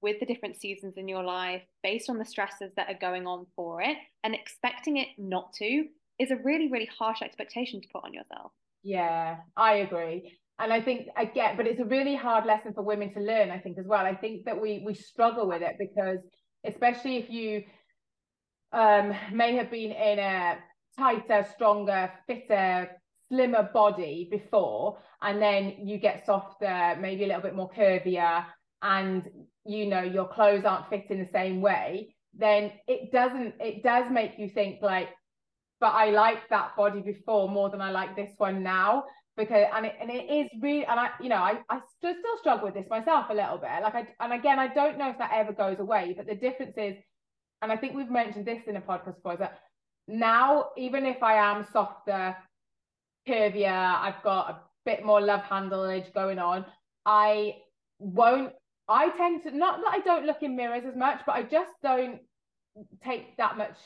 with 0.00 0.20
the 0.20 0.26
different 0.26 0.60
seasons 0.60 0.94
in 0.96 1.08
your 1.08 1.24
life 1.24 1.62
based 1.82 2.08
on 2.08 2.18
the 2.18 2.24
stresses 2.24 2.70
that 2.76 2.88
are 2.88 2.98
going 3.00 3.26
on 3.26 3.46
for 3.56 3.82
it 3.82 3.96
and 4.22 4.34
expecting 4.34 4.96
it 4.96 5.08
not 5.18 5.52
to 5.54 5.86
is 6.18 6.30
a 6.30 6.36
really 6.36 6.70
really 6.70 6.88
harsh 6.98 7.22
expectation 7.22 7.80
to 7.80 7.88
put 7.92 8.04
on 8.04 8.12
yourself. 8.12 8.52
Yeah 8.82 9.36
i 9.56 9.74
agree. 9.76 10.38
And 10.58 10.72
i 10.72 10.80
think 10.80 11.08
i 11.16 11.24
get 11.24 11.56
but 11.56 11.66
it's 11.66 11.80
a 11.80 11.84
really 11.84 12.16
hard 12.16 12.44
lesson 12.46 12.72
for 12.72 12.82
women 12.82 13.12
to 13.14 13.20
learn 13.20 13.50
i 13.50 13.58
think 13.58 13.78
as 13.78 13.86
well. 13.86 14.04
I 14.04 14.14
think 14.14 14.44
that 14.46 14.60
we 14.60 14.82
we 14.84 14.94
struggle 14.94 15.46
with 15.48 15.62
it 15.62 15.76
because 15.78 16.18
especially 16.64 17.16
if 17.16 17.30
you 17.30 17.62
um 18.72 19.14
may 19.32 19.54
have 19.56 19.70
been 19.70 19.92
in 19.92 20.18
a 20.18 20.58
tighter 20.98 21.46
stronger 21.54 22.10
fitter 22.26 22.90
slimmer 23.28 23.68
body 23.72 24.28
before 24.30 24.98
and 25.22 25.40
then 25.40 25.86
you 25.86 25.98
get 25.98 26.24
softer 26.26 26.96
maybe 27.00 27.24
a 27.24 27.26
little 27.26 27.42
bit 27.42 27.54
more 27.54 27.70
curvier 27.70 28.44
and 28.82 29.28
you 29.64 29.86
know 29.86 30.02
your 30.02 30.26
clothes 30.28 30.64
aren't 30.64 30.88
fit 30.88 31.06
in 31.10 31.18
the 31.18 31.28
same 31.30 31.60
way 31.60 32.14
then 32.34 32.72
it 32.86 33.12
doesn't 33.12 33.54
it 33.60 33.82
does 33.82 34.10
make 34.10 34.38
you 34.38 34.48
think 34.48 34.80
like 34.82 35.08
but 35.80 35.94
I 35.94 36.10
like 36.10 36.48
that 36.50 36.76
body 36.76 37.00
before 37.00 37.48
more 37.48 37.70
than 37.70 37.80
I 37.80 37.90
like 37.90 38.16
this 38.16 38.30
one 38.38 38.62
now 38.62 39.04
because 39.36 39.66
and 39.72 39.86
it, 39.86 39.94
and 40.00 40.10
it 40.10 40.30
is 40.30 40.48
really 40.60 40.84
and 40.84 40.98
I 40.98 41.10
you 41.20 41.28
know 41.28 41.36
I, 41.36 41.60
I 41.70 41.80
still 41.96 42.14
still 42.18 42.38
struggle 42.38 42.66
with 42.66 42.74
this 42.74 42.88
myself 42.90 43.26
a 43.30 43.34
little 43.34 43.58
bit. 43.58 43.70
Like 43.82 43.94
I 43.94 44.08
and 44.20 44.32
again 44.32 44.58
I 44.58 44.68
don't 44.68 44.98
know 44.98 45.10
if 45.10 45.18
that 45.18 45.32
ever 45.32 45.52
goes 45.52 45.78
away 45.78 46.14
but 46.16 46.26
the 46.26 46.34
difference 46.34 46.74
is 46.76 46.96
and 47.62 47.70
I 47.72 47.76
think 47.76 47.94
we've 47.94 48.10
mentioned 48.10 48.46
this 48.46 48.62
in 48.66 48.76
a 48.76 48.80
podcast 48.80 49.16
before 49.16 49.36
that 49.36 49.60
now 50.06 50.66
even 50.76 51.06
if 51.06 51.22
I 51.22 51.34
am 51.34 51.66
softer 51.72 52.36
curvier 53.26 53.94
I've 54.00 54.22
got 54.22 54.50
a 54.50 54.60
bit 54.84 55.04
more 55.04 55.20
love 55.20 55.42
handleage 55.42 56.12
going 56.14 56.38
on 56.38 56.64
I 57.06 57.54
won't 57.98 58.52
I 58.88 59.10
tend 59.10 59.42
to 59.42 59.56
not 59.56 59.80
that 59.80 59.92
I 59.92 60.00
don't 60.00 60.24
look 60.24 60.42
in 60.42 60.56
mirrors 60.56 60.84
as 60.88 60.96
much, 60.96 61.20
but 61.26 61.34
I 61.34 61.42
just 61.42 61.72
don't 61.82 62.20
take 63.04 63.36
that 63.36 63.58
much 63.58 63.76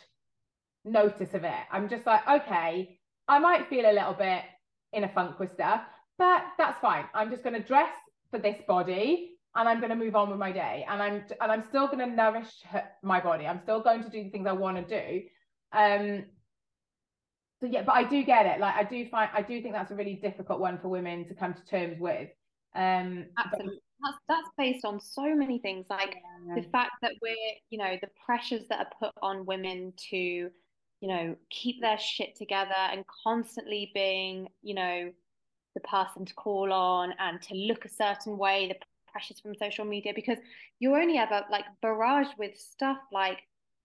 notice 0.85 1.35
of 1.35 1.45
it. 1.45 1.65
I'm 1.71 1.89
just 1.89 2.07
like, 2.07 2.27
okay, 2.29 2.99
I 3.29 3.39
might 3.39 3.69
feel 3.69 3.91
a 3.91 3.93
little 3.93 4.15
bit 4.15 4.43
in 4.93 5.05
a 5.05 5.09
funk 5.09 5.39
with 5.39 5.53
stuff, 5.53 5.83
but 6.19 6.43
that's 6.59 6.79
fine. 6.81 7.05
I'm 7.15 7.31
just 7.31 7.43
going 7.43 7.61
to 7.61 7.67
dress 7.67 7.95
for 8.31 8.39
this 8.39 8.61
body 8.67 9.37
and 9.55 9.69
I'm 9.69 9.79
going 9.79 9.91
to 9.91 9.97
move 9.97 10.17
on 10.17 10.31
with 10.31 10.39
my 10.39 10.53
day 10.53 10.87
and 10.89 11.03
I'm 11.03 11.25
and 11.41 11.53
I'm 11.53 11.63
still 11.63 11.87
going 11.87 11.99
to 11.99 12.07
nourish 12.07 12.51
my 13.03 13.21
body. 13.21 13.47
I'm 13.47 13.61
still 13.63 13.83
going 13.83 14.03
to 14.03 14.11
do 14.11 14.25
the 14.25 14.31
things 14.31 14.47
I 14.47 14.53
want 14.53 14.89
to 14.89 15.01
do. 15.01 15.23
Um 15.73 16.25
so 17.61 17.67
yeah, 17.67 17.83
but 17.83 17.95
I 17.95 18.05
do 18.05 18.25
get 18.25 18.47
it. 18.47 18.61
Like 18.61 18.75
I 18.75 18.85
do 18.85 19.09
find 19.09 19.31
I 19.35 19.43
do 19.43 19.61
think 19.63 19.75
that's 19.75 19.91
a 19.91 19.95
really 19.95 20.15
difficult 20.15 20.59
one 20.61 20.79
for 20.81 20.89
women 20.89 21.27
to 21.29 21.35
come 21.35 21.55
to 21.55 21.65
terms 21.67 22.01
with. 22.01 22.29
Um 22.75 23.27
Absolutely 23.39 23.81
that's 24.03 24.19
that's 24.29 24.49
based 24.57 24.85
on 24.85 25.01
so 25.01 25.35
many 25.35 25.59
things 25.59 25.87
like 25.89 26.17
yeah. 26.47 26.55
the 26.57 26.63
fact 26.71 26.93
that 27.03 27.13
we're 27.23 27.55
you 27.71 27.79
know 27.79 27.97
the 28.01 28.09
pressures 28.25 28.67
that 28.69 28.81
are 28.81 28.91
put 28.99 29.13
on 29.23 29.47
women 29.47 29.93
to 30.11 30.51
you 31.03 31.09
know 31.09 31.37
keep 31.51 31.83
their 31.83 31.99
shit 31.99 32.35
together 32.37 32.71
and 32.91 33.05
constantly 33.25 33.91
being 33.93 34.49
you 34.63 34.75
know 34.75 35.13
the 35.75 35.81
person 35.81 36.25
to 36.25 36.35
call 36.35 36.73
on 36.73 37.15
and 37.19 37.41
to 37.43 37.55
look 37.55 37.85
a 37.85 37.89
certain 37.89 38.37
way, 38.37 38.69
the 38.69 38.77
pressures 39.11 39.41
from 39.41 39.55
social 39.55 39.85
media, 39.85 40.13
because 40.15 40.39
you're 40.79 41.01
only 41.01 41.19
ever 41.19 41.45
like 41.51 41.65
barraged 41.83 42.37
with 42.39 42.57
stuff 42.59 42.99
like 43.13 43.39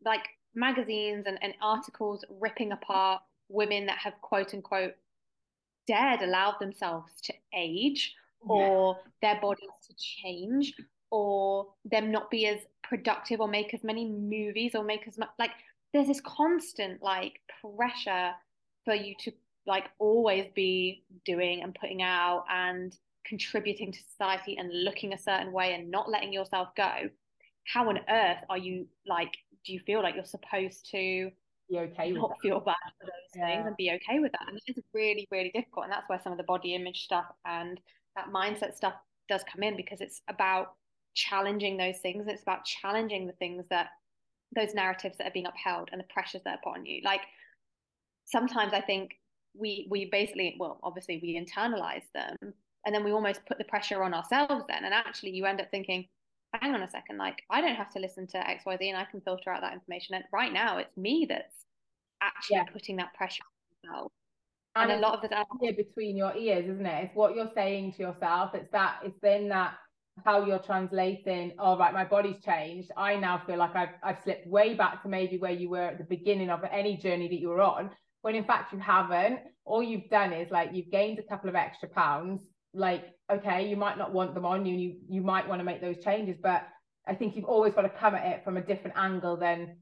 like 0.03 0.27
magazines 0.55 1.25
and, 1.27 1.38
and 1.41 1.53
articles 1.62 2.24
ripping 2.41 2.71
apart 2.71 3.21
women 3.50 3.86
that 3.86 3.97
have 3.97 4.13
quote 4.21 4.53
unquote 4.53 4.93
dared 5.86 6.21
allow 6.21 6.55
themselves 6.59 7.12
to 7.21 7.33
age 7.55 8.13
or 8.41 8.97
yeah. 9.21 9.33
their 9.33 9.41
bodies 9.41 9.69
to 9.88 9.93
change 9.95 10.74
or 11.12 11.67
them 11.86 12.12
not 12.12 12.29
be 12.29 12.47
as 12.47 12.59
productive 12.83 13.39
or 13.39 13.47
make 13.47 13.74
as 13.74 13.83
many 13.83 14.05
movies 14.05 14.74
or 14.75 14.83
make 14.83 15.07
as 15.07 15.17
much 15.17 15.29
like 15.39 15.51
there's 15.94 16.08
this 16.08 16.22
constant 16.22 17.01
like 17.01 17.39
pressure 17.62 18.32
for 18.86 18.94
you 18.94 19.15
to 19.20 19.32
like 19.65 19.86
always 20.00 20.46
be 20.56 21.03
doing 21.25 21.62
and 21.62 21.75
putting 21.75 22.01
out 22.01 22.46
and 22.50 22.96
contributing 23.25 23.91
to 23.91 24.00
society 24.10 24.58
and 24.58 24.70
looking 24.72 25.13
a 25.13 25.17
certain 25.17 25.51
way 25.51 25.74
and 25.74 25.91
not 25.91 26.10
letting 26.10 26.32
yourself 26.32 26.70
go. 26.75 27.10
How 27.65 27.89
on 27.89 28.00
earth 28.10 28.38
are 28.50 28.58
you 28.58 28.88
like 29.06 29.34
do 29.65 29.74
you 29.74 29.79
feel 29.82 30.01
like 30.01 30.15
you're 30.15 30.24
supposed 30.24 30.89
to 30.91 31.29
be 31.70 31.77
okay 31.77 32.12
not 32.12 32.38
feel 32.41 32.62
bad 32.62 32.75
for 32.98 33.06
those 33.06 33.36
yeah. 33.36 33.48
things 33.48 33.67
and 33.67 33.75
be 33.75 33.91
okay 33.91 34.20
with 34.20 34.32
that? 34.32 34.48
And 34.48 34.60
it's 34.65 34.79
really 34.94 35.27
really 35.32 35.51
difficult 35.53 35.86
and 35.86 35.94
that's 35.94 36.08
where 36.08 36.22
some 36.24 36.32
of 36.32 36.38
the 36.38 36.46
body 36.46 36.74
image 36.75 37.03
stuff 37.03 37.25
and 37.46 37.79
that 38.15 38.27
mindset 38.34 38.75
stuff 38.75 38.94
does 39.27 39.44
come 39.51 39.63
in 39.63 39.75
because 39.75 40.00
it's 40.00 40.22
about 40.29 40.74
challenging 41.13 41.77
those 41.77 41.98
things. 41.98 42.25
It's 42.27 42.44
about 42.44 42.63
challenging 42.63 43.27
the 43.27 43.34
things 43.34 43.65
that 43.70 43.89
those 44.55 44.73
narratives 44.73 45.17
that 45.17 45.27
are 45.27 45.33
being 45.33 45.45
upheld 45.45 45.89
and 45.91 45.99
the 45.99 46.05
pressures 46.05 46.41
that 46.45 46.55
are 46.55 46.61
put 46.63 46.79
on 46.79 46.85
you. 46.85 47.01
Like 47.03 47.21
sometimes 48.27 48.73
i 48.73 48.81
think 48.81 49.15
we 49.55 49.87
we 49.89 50.05
basically 50.11 50.55
well 50.59 50.79
obviously 50.83 51.19
we 51.23 51.39
internalize 51.39 52.03
them 52.13 52.35
and 52.85 52.93
then 52.93 53.03
we 53.03 53.11
almost 53.11 53.45
put 53.47 53.57
the 53.57 53.63
pressure 53.65 54.03
on 54.03 54.13
ourselves 54.13 54.63
then. 54.69 54.85
And 54.85 54.93
actually 54.93 55.31
you 55.31 55.45
end 55.45 55.59
up 55.59 55.69
thinking 55.71 56.05
hang 56.61 56.73
on 56.73 56.81
a 56.81 56.89
second 56.89 57.17
like 57.17 57.43
i 57.49 57.59
don't 57.59 57.75
have 57.75 57.91
to 57.91 57.99
listen 57.99 58.25
to 58.25 58.37
xyz 58.37 58.77
and 58.81 58.97
i 58.97 59.03
can 59.03 59.21
filter 59.21 59.49
out 59.49 59.61
that 59.61 59.73
information. 59.73 60.15
And 60.15 60.23
right 60.31 60.53
now 60.53 60.77
it's 60.77 60.95
me 60.95 61.25
that's 61.27 61.65
actually 62.21 62.57
yeah. 62.57 62.63
putting 62.65 62.97
that 62.97 63.13
pressure 63.13 63.43
on 63.43 63.91
myself. 63.91 64.11
And, 64.75 64.91
and 64.91 65.03
a 65.03 65.07
lot 65.07 65.15
of 65.15 65.21
the 65.21 65.29
time 65.29 65.45
between 65.75 66.15
your 66.15 66.35
ears 66.35 66.65
isn't 66.65 66.85
it? 66.85 67.05
It's 67.05 67.15
what 67.15 67.35
you're 67.35 67.51
saying 67.55 67.93
to 67.93 67.99
yourself. 67.99 68.51
It's 68.53 68.71
that 68.71 68.99
it's 69.03 69.17
then 69.21 69.49
that 69.49 69.73
how 70.25 70.45
you're 70.45 70.59
translating 70.59 71.53
oh 71.59 71.77
right 71.77 71.93
my 71.93 72.03
body's 72.03 72.41
changed 72.43 72.91
i 72.97 73.15
now 73.15 73.41
feel 73.45 73.57
like 73.57 73.75
I've, 73.75 73.89
I've 74.03 74.17
slipped 74.24 74.47
way 74.47 74.74
back 74.74 75.01
to 75.03 75.09
maybe 75.09 75.38
where 75.38 75.51
you 75.51 75.69
were 75.69 75.81
at 75.81 75.97
the 75.97 76.03
beginning 76.03 76.50
of 76.50 76.63
any 76.71 76.97
journey 76.97 77.27
that 77.27 77.39
you 77.39 77.50
were 77.50 77.62
on 77.62 77.91
when 78.21 78.36
in 78.36 78.43
fact 78.43 78.74
you 78.74 78.79
haven't 78.79 79.39
all 79.65 79.83
you've 79.83 80.09
done 80.09 80.33
is 80.33 80.50
like 80.51 80.69
you've 80.74 80.91
gained 80.91 81.19
a 81.19 81.24
couple 81.24 81.50
of 81.50 81.55
extra 81.55 81.89
pounds 81.89 82.41
like 82.74 83.05
okay 83.31 83.67
you 83.67 83.75
might 83.75 83.97
not 83.97 84.13
want 84.13 84.33
them 84.33 84.45
on 84.45 84.65
you 84.65 84.75
you 84.75 84.95
you 85.09 85.21
might 85.21 85.47
want 85.47 85.59
to 85.59 85.65
make 85.65 85.81
those 85.81 86.03
changes 86.03 86.38
but 86.41 86.67
i 87.07 87.13
think 87.13 87.36
you've 87.36 87.45
always 87.45 87.74
got 87.74 87.83
to 87.83 87.89
come 87.89 88.15
at 88.15 88.25
it 88.25 88.43
from 88.43 88.57
a 88.57 88.62
different 88.62 88.97
angle 88.97 89.38
than 89.38 89.77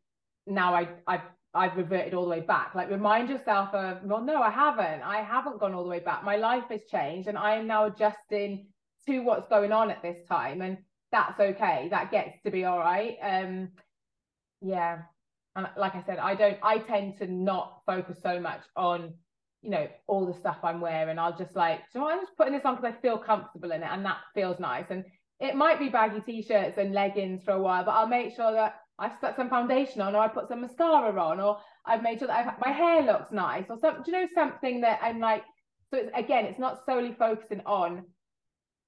now 0.48 0.74
i 0.74 0.88
i've 1.08 1.22
I've 1.56 1.78
reverted 1.78 2.14
all 2.14 2.26
the 2.26 2.30
way 2.30 2.42
back. 2.42 2.76
Like 2.76 2.90
remind 2.90 3.30
yourself 3.30 3.74
of, 3.74 4.04
well, 4.04 4.22
no, 4.22 4.42
I 4.42 4.50
haven't. 4.50 5.02
I 5.02 5.22
haven't 5.22 5.60
gone 5.60 5.74
all 5.74 5.84
the 5.84 5.90
way 5.90 6.00
back. 6.02 6.22
My 6.24 6.36
life 6.36 6.66
has 6.70 6.82
changed 6.92 7.30
and 7.30 7.38
I 7.38 7.56
am 7.56 7.66
now 7.66 7.86
adjusting 7.86 8.68
to 9.08 9.20
what's 9.20 9.48
going 9.48 9.72
on 9.72 9.92
at 9.92 10.02
this 10.02 10.18
time. 10.28 10.62
And 10.62 10.78
that's 11.12 11.40
okay. 11.40 11.88
That 11.92 12.12
gets 12.12 12.42
to 12.44 12.52
be 12.52 12.66
all 12.66 12.80
right. 12.80 13.18
Um 13.22 13.70
yeah. 14.62 15.00
And 15.56 15.68
like 15.78 15.96
I 15.96 16.04
said, 16.06 16.20
I 16.20 16.36
don't 16.36 16.58
I 16.64 16.80
tend 16.80 17.18
to 17.18 17.28
not 17.28 17.82
focus 17.86 18.18
so 18.22 18.40
much 18.40 18.62
on 18.76 19.14
you 19.62 19.72
know 19.72 19.88
all 20.08 20.26
the 20.26 20.40
stuff 20.40 20.58
I'm 20.64 20.82
wearing. 20.82 21.18
I'll 21.18 21.38
just 21.38 21.56
like, 21.56 21.82
so 21.92 22.08
I'm 22.08 22.20
just 22.20 22.38
putting 22.38 22.54
this 22.54 22.66
on 22.66 22.76
because 22.76 22.94
I 22.94 23.02
feel 23.02 23.18
comfortable 23.18 23.72
in 23.72 23.82
it 23.82 23.90
and 23.92 24.06
that 24.06 24.18
feels 24.34 24.60
nice. 24.60 24.86
And 24.90 25.06
it 25.40 25.56
might 25.56 25.80
be 25.80 25.90
baggy 25.90 26.22
t-shirts 26.22 26.78
and 26.78 26.94
leggings 26.94 27.44
for 27.44 27.52
a 27.52 27.62
while, 27.62 27.84
but 27.84 27.92
I'll 27.92 28.08
make 28.08 28.36
sure 28.36 28.54
that 28.54 28.76
I've 28.98 29.18
stuck 29.18 29.36
some 29.36 29.50
foundation 29.50 30.02
on, 30.02 30.16
or 30.16 30.20
I 30.20 30.28
put 30.30 30.48
some 30.48 30.62
mascara 30.62 31.22
on, 31.22 31.40
or 31.40 31.60
I've 31.86 32.02
made 32.02 32.20
sure 32.20 32.30
that 32.30 32.58
my 32.66 32.72
hair 32.72 33.02
looks 33.02 33.32
nice, 33.32 33.66
or 33.70 33.78
some. 33.78 34.02
Do 34.04 34.12
you 34.12 34.14
know 34.14 34.28
something 34.34 34.82
that 34.82 35.00
I'm 35.04 35.20
like? 35.20 35.44
So 35.92 35.98
it's, 35.98 36.12
again, 36.16 36.46
it's 36.46 36.60
not 36.60 36.86
solely 36.86 37.14
focusing 37.20 37.62
on 37.66 38.06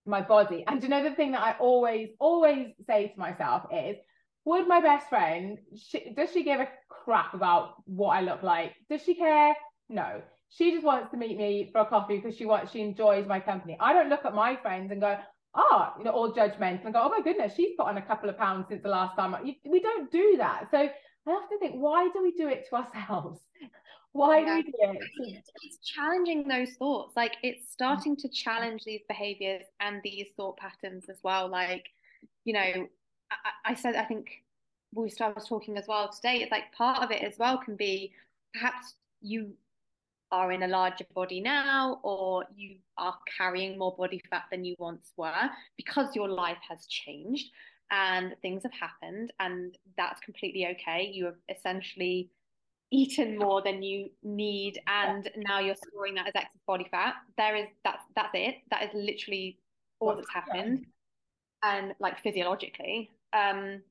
my 0.08 0.22
body. 0.22 0.64
And 0.68 0.82
you 0.82 0.90
know 0.90 1.04
the 1.04 1.16
thing 1.16 1.32
that 1.34 1.42
I 1.42 1.56
always, 1.60 2.10
always 2.20 2.74
say 2.86 3.10
to 3.10 3.20
myself 3.20 3.64
is, 3.74 3.98
would 4.46 4.68
my 4.68 4.82
best 4.82 5.10
friend, 5.10 5.58
she, 5.76 6.14
does 6.16 6.32
she 6.32 6.44
give 6.44 6.60
a 6.60 6.70
crap 6.90 7.34
about 7.34 7.76
what 7.86 8.12
I 8.12 8.22
look 8.22 8.44
like? 8.44 8.74
Does 8.90 9.04
she 9.04 9.16
care? 9.16 9.56
No. 9.90 10.22
She 10.50 10.72
just 10.72 10.86
wants 10.86 11.12
to 11.12 11.18
meet 11.18 11.38
me 11.38 11.70
for 11.72 11.82
a 11.82 11.86
coffee 11.86 12.18
because 12.18 12.38
she 12.38 12.46
wants, 12.46 12.72
she 12.72 12.82
enjoys 12.82 13.28
my 13.28 13.40
company. 13.40 13.78
I 13.80 13.94
don't 13.94 14.10
look 14.10 14.24
at 14.24 14.34
my 14.34 14.56
friends 14.56 14.92
and 14.92 15.02
go, 15.02 15.18
oh, 15.54 15.94
you 15.98 16.06
know, 16.06 16.12
all 16.12 16.34
judgmental 16.34 16.86
and 16.86 16.94
go, 16.94 17.02
oh 17.04 17.10
my 17.10 17.22
goodness, 17.22 17.54
she's 17.56 17.76
put 17.78 17.88
on 17.88 17.98
a 17.98 18.02
couple 18.02 18.30
of 18.30 18.38
pounds 18.38 18.68
since 18.70 18.84
the 18.84 18.90
last 18.90 19.16
time. 19.18 19.36
We 19.44 19.80
don't 19.82 20.10
do 20.12 20.36
that. 20.38 20.68
So 20.72 20.78
I 20.78 21.48
to 21.50 21.60
think, 21.60 21.76
why 21.76 22.10
do 22.14 22.22
we 22.24 22.32
do 22.32 22.48
it 22.48 22.66
to 22.70 22.76
ourselves? 22.78 23.42
Why 24.18 24.40
yeah. 24.40 24.46
do 24.46 24.56
we 24.56 24.64
do 24.64 25.00
it? 25.28 25.50
It's 25.62 25.78
challenging 25.78 26.48
those 26.48 26.72
thoughts. 26.72 27.16
Like 27.16 27.36
it's 27.44 27.72
starting 27.72 28.16
to 28.18 28.28
challenge 28.30 28.84
these 28.84 29.02
behaviors 29.08 29.64
and 29.80 30.02
these 30.04 30.26
thought 30.36 30.58
patterns 30.58 31.06
as 31.08 31.18
well. 31.22 31.48
Like, 31.48 31.86
you 32.44 32.54
know, 32.54 32.88
I, 33.32 33.72
I 33.72 33.76
said, 33.76 33.96
I 33.96 34.06
think 34.06 34.44
we 34.92 35.12
started 35.12 35.46
talking 35.48 35.78
as 35.78 35.88
well 35.88 36.10
today. 36.10 36.38
It's 36.42 36.52
like 36.52 36.74
part 36.74 37.04
of 37.04 37.12
it 37.12 37.24
as 37.24 37.38
well 37.38 37.60
can 37.60 37.76
be 37.76 38.12
perhaps 38.54 38.96
you 39.22 39.54
are 40.32 40.52
in 40.52 40.64
a 40.64 40.68
larger 40.68 41.06
body 41.14 41.40
now 41.40 42.00
or 42.02 42.44
you 42.56 42.78
are 42.98 43.20
carrying 43.38 43.78
more 43.78 43.96
body 43.96 44.22
fat 44.32 44.46
than 44.50 44.66
you 44.66 44.76
once 44.80 45.14
were 45.16 45.50
because 45.78 46.16
your 46.16 46.28
life 46.28 46.58
has 46.68 46.88
changed 46.88 47.52
and 47.92 48.36
things 48.42 48.64
have 48.64 48.74
happened 48.74 49.32
and 49.40 49.78
that's 49.96 50.20
completely 50.20 50.68
okay 50.68 51.10
you 51.14 51.24
have 51.24 51.38
essentially 51.48 52.30
eaten 52.92 53.38
more 53.38 53.62
than 53.62 53.84
you 53.84 54.10
need 54.24 54.80
and 54.88 55.30
now 55.36 55.60
you're 55.60 55.76
storing 55.76 56.16
that 56.16 56.28
as 56.28 56.34
excess 56.36 56.62
body 56.66 56.88
fat. 56.90 57.16
There 57.38 57.56
is 57.56 57.68
that's 57.84 58.04
that's 58.16 58.30
it. 58.34 58.56
That 58.72 58.84
is 58.84 58.90
literally 58.94 59.58
all 60.00 60.16
that's 60.16 60.32
happened 60.34 60.86
and 61.64 61.94
like 62.00 62.20
physiologically. 62.20 63.12
Um 63.34 63.82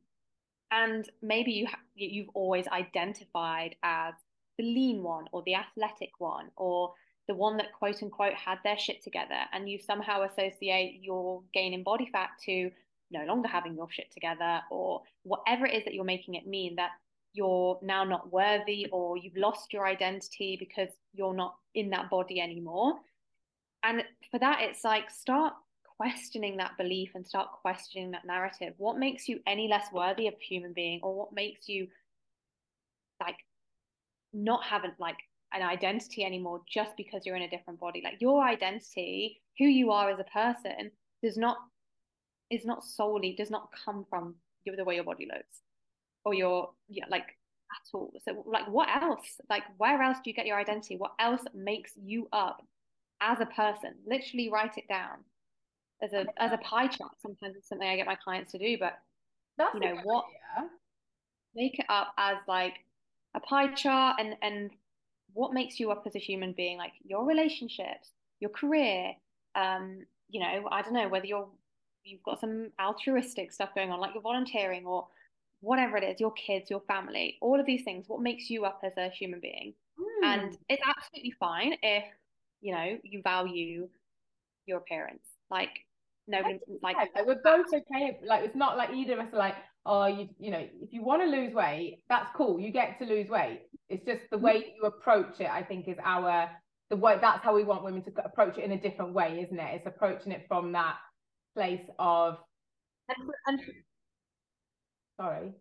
and 0.71 1.09
maybe 1.23 1.53
you 1.53 1.67
ha- 1.67 1.79
you've 1.95 2.31
always 2.35 2.67
identified 2.69 3.77
as 3.83 4.15
the 4.59 4.65
lean 4.65 5.03
one 5.03 5.27
or 5.33 5.43
the 5.45 5.55
athletic 5.55 6.11
one 6.19 6.51
or 6.57 6.93
the 7.29 7.35
one 7.35 7.57
that 7.57 7.73
quote 7.73 8.03
unquote 8.03 8.35
had 8.35 8.59
their 8.65 8.79
shit 8.79 9.03
together 9.03 9.41
and 9.53 9.69
you 9.69 9.79
somehow 9.79 10.23
associate 10.23 11.01
your 11.03 11.43
gaining 11.53 11.83
body 11.83 12.09
fat 12.11 12.31
to 12.45 12.71
no 13.11 13.25
longer 13.25 13.49
having 13.49 13.75
your 13.75 13.89
shit 13.91 14.11
together 14.13 14.61
or 14.71 15.03
whatever 15.23 15.67
it 15.67 15.75
is 15.75 15.85
that 15.85 15.95
you're 15.95 16.05
making 16.05 16.35
it 16.35 16.47
mean 16.47 16.77
that 16.77 16.91
you're 17.37 17.79
now 17.83 18.03
not 18.03 18.33
worthy 18.33 18.85
mm-hmm. 18.85 18.95
or 18.95 19.17
you've 19.17 19.37
lost 19.37 19.73
your 19.73 19.87
identity 19.87 20.57
because 20.59 20.89
you're 21.13 21.35
not 21.35 21.55
in 21.75 21.91
that 21.91 22.11
body 22.11 22.41
anymore. 22.41 22.95
And 23.85 24.03
for 24.31 24.39
that 24.41 24.63
it's 24.63 24.83
like 24.83 25.11
start 25.11 25.53
questioning 25.99 26.57
that 26.57 26.77
belief 26.77 27.11
and 27.15 27.27
start 27.27 27.49
questioning 27.63 28.11
that 28.11 28.25
narrative. 28.25 28.75
What 28.79 28.99
makes 28.99 29.29
you 29.29 29.41
any 29.47 29.69
less 29.69 29.87
worthy 29.93 30.27
of 30.27 30.35
a 30.35 30.45
human 30.45 30.73
being 30.73 31.01
or 31.03 31.15
what 31.15 31.33
makes 31.33 31.69
you 31.69 31.87
like 33.21 33.37
not 34.33 34.65
having 34.65 34.93
like 34.99 35.17
an 35.53 35.63
identity 35.63 36.25
anymore 36.25 36.61
just 36.69 36.97
because 36.97 37.25
you're 37.25 37.37
in 37.37 37.43
a 37.43 37.51
different 37.51 37.79
body? 37.79 38.01
Like 38.03 38.21
your 38.21 38.43
identity 38.43 39.41
who 39.59 39.65
you 39.65 39.93
are 39.93 40.11
as 40.11 40.19
a 40.19 40.25
person 40.25 40.91
does 41.23 41.37
not 41.37 41.59
is 42.51 42.65
not 42.65 42.85
solely 42.85 43.35
does 43.37 43.51
not 43.51 43.69
come 43.85 44.05
from 44.09 44.35
the 44.67 44.85
way 44.85 44.97
your 44.97 45.05
body 45.05 45.29
looks 45.33 45.61
or 46.27 46.35
your 46.35 46.71
yeah 46.89 47.07
like 47.11 47.23
at 47.25 47.95
all. 47.95 48.13
So 48.25 48.45
like 48.47 48.69
what 48.69 48.89
else 49.03 49.41
like 49.49 49.63
where 49.79 50.03
else 50.03 50.19
do 50.25 50.31
you 50.31 50.35
get 50.35 50.47
your 50.47 50.59
identity? 50.59 50.97
What 50.97 51.13
else 51.21 51.43
makes 51.55 51.93
you 51.97 52.29
up 52.33 52.67
as 53.23 53.41
a 53.41 53.47
person? 53.47 53.95
Literally 54.07 54.51
write 54.51 54.77
it 54.77 54.89
down 54.89 55.25
as 56.03 56.13
a 56.13 56.27
as 56.37 56.53
a 56.53 56.59
pie 56.59 56.89
chart. 56.89 57.13
Sometimes 57.23 57.57
it's 57.57 57.69
something 57.69 57.89
i 57.89 57.97
get 57.97 58.07
my 58.07 58.17
clients 58.17 58.53
to 58.53 58.59
do 58.59 58.77
but 58.79 58.99
That's 59.57 59.75
you 59.75 59.81
know 59.81 59.97
what 60.05 60.27
idea. 60.59 60.71
make 61.55 61.79
it 61.79 61.87
up 61.89 62.13
as 62.19 62.39
like 62.49 62.75
a 63.35 63.41
pie 63.41 63.73
chart 63.75 64.17
and 64.21 64.37
and 64.43 64.71
what 65.33 65.53
makes 65.55 65.79
you 65.81 65.91
up 65.93 66.05
as 66.07 66.17
a 66.17 66.19
human 66.19 66.53
being? 66.53 66.79
Like 66.79 66.93
your 67.05 67.25
relationships 67.25 68.11
your 68.41 68.51
career 68.51 69.15
um 69.55 70.05
you 70.29 70.41
know 70.41 70.69
i 70.71 70.83
don't 70.83 70.93
know 70.93 71.09
whether 71.09 71.27
you're 71.27 71.49
you've 72.05 72.23
got 72.23 72.41
some 72.41 72.71
altruistic 72.81 73.53
stuff 73.53 73.75
going 73.75 73.91
on 73.91 74.01
like 74.01 74.13
you're 74.15 74.23
volunteering 74.23 74.87
or 74.87 75.07
whatever 75.67 75.97
it 75.97 76.05
is 76.05 76.21
your 76.21 76.33
kids 76.33 76.71
your 76.71 76.81
family 76.81 77.37
all 77.41 77.59
of 77.59 77.67
these 77.67 77.83
things 77.83 78.05
what 78.09 78.21
makes 78.21 78.49
you 78.51 78.65
up 78.65 78.81
as 78.85 78.93
a 78.97 79.09
human 79.11 79.41
being 79.41 79.75
mm. 79.99 80.27
and 80.27 80.57
it's 80.69 80.83
absolutely 80.87 81.33
fine 81.39 81.75
if 81.83 82.05
you 82.61 82.73
know 82.73 82.99
you 83.03 83.21
value 83.23 83.89
your 84.67 84.79
appearance 84.79 85.23
like 85.51 85.71
no 86.29 86.39
like, 86.83 86.97
like 86.97 87.27
we're 87.27 87.41
both 87.43 87.67
okay 87.73 88.19
like 88.25 88.45
it's 88.45 88.57
not 88.57 88.77
like 88.77 88.91
either 88.91 89.15
of 89.15 89.21
us 89.21 89.33
are 89.33 89.39
like 89.39 89.55
oh 89.85 90.07
you 90.07 90.29
you 90.39 90.51
know 90.51 90.67
if 90.81 90.93
you 90.93 91.03
want 91.03 91.23
to 91.23 91.29
lose 91.29 91.55
weight 91.55 92.03
that's 92.09 92.29
cool 92.37 92.59
you 92.59 92.73
get 92.73 92.99
to 92.99 93.05
lose 93.05 93.29
weight 93.29 93.63
it's 93.89 94.05
just 94.05 94.21
the 94.31 94.39
way 94.39 94.75
you 94.77 94.83
approach 94.87 95.39
it 95.39 95.49
i 95.49 95.63
think 95.63 95.87
is 95.87 95.97
our 96.05 96.51
the 96.91 96.97
way 96.97 97.19
that's 97.21 97.43
how 97.43 97.55
we 97.55 97.65
want 97.65 97.83
women 97.83 98.03
to 98.05 98.11
approach 98.25 98.59
it 98.59 98.65
in 98.65 98.73
a 98.73 98.81
different 98.81 99.13
way, 99.13 99.41
isn't 99.45 99.59
it? 99.59 99.75
It's 99.75 99.87
approaching 99.87 100.33
it 100.33 100.45
from 100.49 100.73
that 100.73 100.97
place 101.55 101.85
of. 101.99 102.39
And, 103.09 103.31
and... 103.47 103.61
Sorry, 105.17 105.53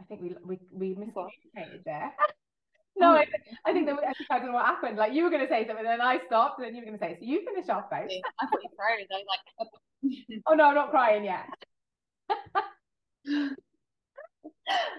I 0.00 0.04
think 0.04 0.22
we 0.22 0.34
we 0.44 0.58
we 0.72 0.94
miscommunicated 0.94 1.84
there. 1.84 2.12
no, 2.96 3.12
I, 3.12 3.26
I, 3.64 3.72
think 3.72 3.86
that 3.86 3.96
I 3.98 4.12
think 4.12 4.30
I 4.30 4.38
don't 4.38 4.48
know 4.48 4.54
what 4.54 4.66
happened. 4.66 4.96
Like 4.96 5.12
you 5.14 5.24
were 5.24 5.30
going 5.30 5.42
to 5.42 5.48
say 5.48 5.66
something, 5.66 5.84
then 5.84 6.00
I 6.00 6.20
stopped, 6.26 6.58
and 6.58 6.66
then 6.66 6.74
you 6.74 6.82
were 6.82 6.86
going 6.86 6.98
to 6.98 7.04
say. 7.04 7.16
So 7.18 7.24
you 7.24 7.44
finish 7.44 7.68
off, 7.68 7.90
babe. 7.90 8.08
I 8.40 8.46
thought 8.46 8.60
you 8.62 8.68
were 8.70 8.76
crying. 8.76 9.06
I 9.10 9.16
was 9.16 9.26
like, 9.28 10.42
oh 10.46 10.54
no, 10.54 10.64
I'm 10.64 10.74
not 10.74 10.90
crying 10.90 11.24
yet. 11.24 11.46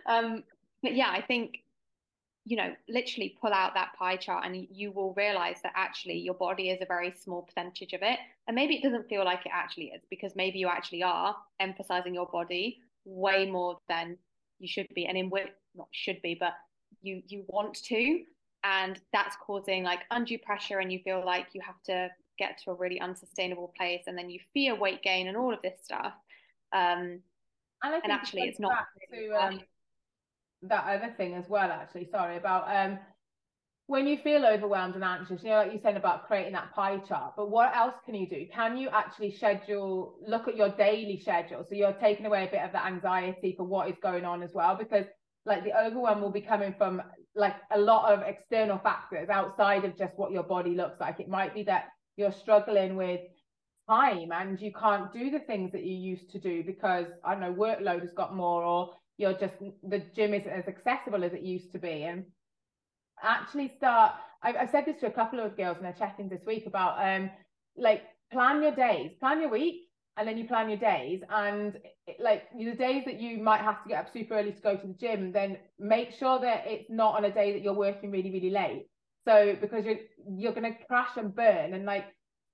um, 0.08 0.44
but 0.82 0.96
yeah, 0.96 1.10
I 1.12 1.22
think 1.22 1.60
you 2.46 2.58
know, 2.58 2.74
literally 2.90 3.38
pull 3.40 3.54
out 3.54 3.74
that 3.76 3.94
pie 3.98 4.16
chart 4.16 4.46
and 4.46 4.68
you 4.72 4.92
will 4.92 5.14
realize 5.14 5.58
that 5.62 5.74
actually 5.76 6.18
your 6.18 6.34
body 6.34 6.70
is 6.70 6.82
a 6.82 6.86
very 6.86 7.14
small 7.16 7.44
percentage 7.44 7.94
of 7.94 8.02
it. 8.02 8.18
And 8.48 8.56
maybe 8.56 8.76
it 8.76 8.84
doesn't 8.84 9.08
feel 9.08 9.24
like 9.24 9.46
it 9.46 9.52
actually 9.54 9.86
is 9.86 10.02
because 10.10 10.36
maybe 10.36 10.58
you 10.58 10.68
actually 10.68 11.04
are 11.04 11.36
emphasizing 11.60 12.16
your 12.16 12.26
body 12.26 12.82
way 13.06 13.50
more 13.50 13.78
than 13.88 14.18
you 14.60 14.68
should 14.68 14.88
be. 14.94 15.06
And 15.06 15.18
in 15.18 15.30
which, 15.30 15.48
not 15.76 15.88
should 15.92 16.22
be, 16.22 16.36
but 16.40 16.54
you 17.02 17.22
you 17.28 17.44
want 17.48 17.76
to. 17.86 18.24
And 18.64 19.00
that's 19.12 19.36
causing 19.38 19.84
like 19.84 20.02
undue 20.12 20.38
pressure 20.38 20.80
and 20.80 20.92
you 20.92 21.00
feel 21.04 21.24
like 21.26 21.48
you 21.54 21.62
have 21.62 21.82
to 21.86 22.10
get 22.38 22.60
to 22.64 22.72
a 22.72 22.76
really 22.76 23.00
unsustainable 23.00 23.74
place 23.76 24.04
and 24.08 24.18
then 24.18 24.30
you 24.30 24.40
fear 24.54 24.76
weight 24.76 25.02
gain 25.02 25.28
and 25.28 25.38
all 25.38 25.54
of 25.54 25.62
this 25.62 25.80
stuff. 25.84 26.14
Um, 26.74 27.22
and, 27.84 28.04
and 28.04 28.12
actually 28.12 28.44
it's 28.44 28.60
not 28.60 28.86
to, 29.12 29.30
um, 29.32 29.62
that 30.64 30.86
other 30.86 31.14
thing 31.18 31.34
as 31.34 31.50
well, 31.50 31.72
actually. 31.72 32.08
Sorry 32.12 32.38
about 32.38 32.64
um 32.68 33.00
when 33.92 34.08
you 34.08 34.18
feel 34.24 34.46
overwhelmed 34.46 34.96
and 34.96 35.04
anxious, 35.04 35.44
you 35.44 35.50
know, 35.50 35.58
like 35.58 35.74
you 35.74 35.80
said 35.84 35.98
about 35.98 36.26
creating 36.26 36.54
that 36.54 36.74
pie 36.74 36.98
chart, 37.00 37.34
but 37.36 37.52
what 37.52 37.76
else 37.76 37.96
can 38.06 38.16
you 38.16 38.26
do? 38.26 38.46
Can 38.54 38.78
you 38.78 38.88
actually 38.88 39.36
schedule, 39.36 40.16
look 40.26 40.48
at 40.48 40.56
your 40.56 40.70
daily 40.70 41.20
schedule? 41.20 41.66
So 41.68 41.76
you're 41.76 41.92
taking 41.92 42.26
away 42.26 42.48
a 42.48 42.50
bit 42.50 42.62
of 42.62 42.72
the 42.72 42.82
anxiety 42.82 43.54
for 43.58 43.66
what 43.66 43.90
is 43.90 43.98
going 44.02 44.24
on 44.24 44.44
as 44.44 44.52
well, 44.54 44.78
because 44.78 45.08
like 45.46 45.66
the 45.66 45.78
overwhelm 45.78 46.22
will 46.22 46.32
be 46.32 46.40
coming 46.40 46.74
from 46.78 47.02
like 47.36 47.56
a 47.74 47.78
lot 47.78 48.14
of 48.14 48.22
external 48.22 48.78
factors 48.78 49.28
outside 49.28 49.84
of 49.84 49.98
just 49.98 50.14
what 50.16 50.32
your 50.32 50.44
body 50.44 50.74
looks 50.74 51.02
like. 51.02 51.20
It 51.20 51.28
might 51.28 51.54
be 51.54 51.64
that 51.64 51.90
you're 52.16 52.32
struggling 52.32 52.96
with 52.96 53.20
time 53.90 54.32
and 54.32 54.62
you 54.62 54.72
can't 54.72 55.12
do 55.12 55.30
the 55.30 55.40
things 55.40 55.74
that 55.74 55.84
you 55.84 55.98
used 55.98 56.32
to 56.32 56.40
do 56.40 56.64
because 56.64 57.08
I 57.26 57.34
don't 57.34 57.42
know, 57.42 57.54
workload 57.54 58.00
has 58.04 58.14
got 58.14 58.38
more 58.38 58.64
or 58.64 58.94
you're 59.18 59.34
just 59.34 59.56
the 59.84 60.02
gym 60.16 60.34
isn't 60.34 60.50
as 60.50 60.70
accessible 60.70 61.26
as 61.26 61.34
it 61.34 61.42
used 61.42 61.74
to 61.74 61.78
be 61.78 62.04
and 62.04 62.24
actually 63.24 63.70
start 63.70 64.14
I've, 64.44 64.56
I've 64.56 64.70
said 64.70 64.86
this 64.86 65.00
to 65.02 65.08
a 65.08 65.12
couple 65.12 65.40
of 65.40 65.56
girls 65.56 65.78
in 65.78 65.84
their 65.84 65.94
check-ins 65.94 66.30
this 66.30 66.46
week 66.46 66.66
about 66.66 66.98
um 67.00 67.30
like 67.78 68.04
plan 68.32 68.62
your 68.62 68.76
days. 68.76 69.12
Plan 69.20 69.42
your 69.42 69.50
week 69.50 69.88
and 70.18 70.28
then 70.28 70.38
you 70.38 70.48
plan 70.48 70.70
your 70.70 70.78
days. 70.80 71.22
And 71.30 71.78
like 72.20 72.44
the 72.58 72.74
days 72.74 73.06
that 73.06 73.20
you 73.20 73.38
might 73.38 73.62
have 73.62 73.82
to 73.84 73.90
get 73.90 74.00
up 74.00 74.12
super 74.12 74.36
early 74.36 74.52
to 74.52 74.62
go 74.62 74.76
to 74.76 74.88
the 74.88 74.94
gym 74.94 75.32
then 75.32 75.58
make 75.80 76.12
sure 76.12 76.40
that 76.40 76.64
it's 76.66 76.90
not 76.90 77.16
on 77.16 77.26
a 77.26 77.32
day 77.32 77.54
that 77.54 77.62
you're 77.62 77.74
working 77.74 78.12
really 78.12 78.32
really 78.32 78.50
late. 78.50 78.88
So 79.26 79.56
because 79.60 79.86
you're 79.86 80.00
you're 80.28 80.54
to 80.54 80.74
crash 80.88 81.18
and 81.18 81.36
burn. 81.36 81.74
And 81.74 81.86
like 81.86 82.06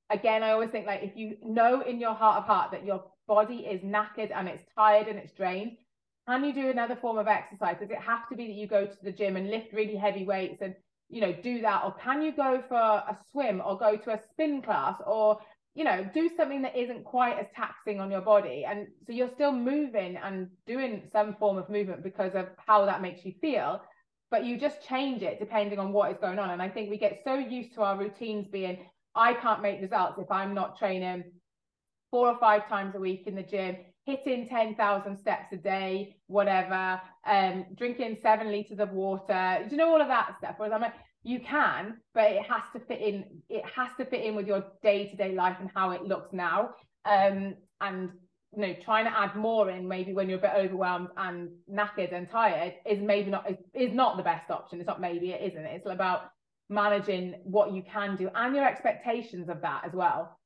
again 0.09 0.43
i 0.43 0.51
always 0.51 0.69
think 0.69 0.87
like 0.87 1.03
if 1.03 1.15
you 1.15 1.35
know 1.43 1.81
in 1.81 1.99
your 1.99 2.13
heart 2.13 2.37
of 2.37 2.45
heart 2.45 2.71
that 2.71 2.85
your 2.85 3.03
body 3.27 3.57
is 3.57 3.81
knackered 3.81 4.31
and 4.33 4.47
it's 4.47 4.63
tired 4.75 5.07
and 5.07 5.19
it's 5.19 5.33
drained 5.33 5.73
can 6.27 6.43
you 6.43 6.53
do 6.53 6.69
another 6.69 6.95
form 6.95 7.17
of 7.17 7.27
exercise? 7.27 7.77
Does 7.79 7.89
it 7.89 7.99
have 7.99 8.27
to 8.29 8.35
be 8.35 8.47
that 8.47 8.53
you 8.53 8.67
go 8.67 8.85
to 8.85 9.03
the 9.03 9.11
gym 9.11 9.37
and 9.37 9.49
lift 9.49 9.73
really 9.73 9.95
heavy 9.95 10.25
weights 10.25 10.61
and 10.61 10.75
you 11.09 11.21
know 11.21 11.31
do 11.31 11.61
that, 11.61 11.83
or 11.85 11.93
can 11.93 12.21
you 12.21 12.33
go 12.33 12.61
for 12.67 12.75
a 12.75 13.17
swim 13.31 13.61
or 13.65 13.77
go 13.77 13.95
to 13.95 14.11
a 14.11 14.19
spin 14.31 14.61
class 14.61 14.95
or 15.05 15.39
you 15.73 15.83
know 15.85 16.05
do 16.13 16.29
something 16.35 16.61
that 16.63 16.75
isn't 16.75 17.05
quite 17.05 17.39
as 17.39 17.47
taxing 17.55 18.01
on 18.01 18.11
your 18.11 18.21
body? 18.21 18.65
And 18.67 18.87
so 19.05 19.13
you're 19.13 19.31
still 19.33 19.53
moving 19.53 20.17
and 20.17 20.49
doing 20.65 21.03
some 21.11 21.35
form 21.35 21.57
of 21.57 21.69
movement 21.69 22.03
because 22.03 22.35
of 22.35 22.47
how 22.57 22.85
that 22.85 23.01
makes 23.01 23.23
you 23.25 23.33
feel 23.39 23.81
but 24.29 24.43
you 24.43 24.59
just 24.59 24.85
change 24.85 25.21
it 25.21 25.39
depending 25.39 25.79
on 25.79 25.93
what 25.93 26.11
is 26.11 26.17
going 26.19 26.39
on. 26.39 26.49
And 26.49 26.61
i 26.61 26.69
think 26.69 26.89
we 26.89 26.97
get 26.97 27.21
so 27.23 27.35
used 27.35 27.73
to 27.75 27.81
our 27.81 27.97
routines 27.97 28.47
being 28.47 28.79
i 29.15 29.33
can't 29.33 29.61
make 29.61 29.81
results 29.81 30.19
if 30.19 30.29
i'm 30.29 30.53
not 30.53 30.77
training 30.77 31.23
four 32.11 32.27
or 32.27 32.37
five 32.37 32.67
times 32.67 32.95
a 32.95 32.99
week 32.99 33.23
in 33.25 33.35
the 33.35 33.43
gym 33.43 33.77
hitting 34.07 34.47
10,000 34.47 35.17
steps 35.17 35.51
a 35.51 35.57
day, 35.57 36.15
whatever, 36.27 36.99
um, 37.25 37.65
drinking 37.75 38.17
seven 38.21 38.49
liters 38.49 38.79
of 38.79 38.91
water, 38.91 39.65
do 39.65 39.71
you 39.71 39.77
know 39.77 39.89
all 39.89 40.01
of 40.01 40.07
that 40.07 40.33
stuff? 40.37 40.55
Whereas 40.55 40.73
I'm 40.73 40.81
like, 40.81 40.93
you 41.23 41.41
can, 41.41 41.97
but 42.13 42.31
it 42.31 42.43
has 42.43 42.61
to 42.73 42.79
fit 42.79 43.01
in, 43.01 43.25
it 43.49 43.65
has 43.65 43.89
to 43.99 44.05
fit 44.05 44.23
in 44.23 44.33
with 44.33 44.47
your 44.47 44.63
day-to-day 44.81 45.35
life 45.35 45.57
and 45.59 45.69
how 45.75 45.91
it 45.91 46.03
looks 46.03 46.31
now. 46.31 46.69
Um, 47.03 47.55
and 47.81 48.11
you 48.55 48.61
know, 48.61 48.75
trying 48.85 49.03
to 49.05 49.15
add 49.15 49.35
more 49.35 49.69
in 49.69 49.85
maybe 49.85 50.13
when 50.13 50.29
you're 50.29 50.39
a 50.39 50.41
bit 50.41 50.53
overwhelmed 50.55 51.09
and 51.17 51.49
knackered 51.69 52.13
and 52.13 52.29
tired 52.29 52.75
is 52.85 52.99
maybe 53.01 53.29
not 53.29 53.49
is, 53.51 53.57
is 53.73 53.93
not 53.93 54.15
the 54.15 54.23
best 54.23 54.49
option. 54.49 54.79
It's 54.79 54.87
not 54.87 55.01
maybe 55.01 55.31
it 55.31 55.51
isn't. 55.51 55.65
It's 55.65 55.85
about 55.85 56.31
managing 56.69 57.35
what 57.43 57.73
you 57.73 57.83
can 57.83 58.15
do 58.15 58.29
and 58.33 58.55
your 58.55 58.65
expectations 58.65 59.49
of 59.49 59.61
that 59.61 59.83
as 59.85 59.91
well. 59.93 60.39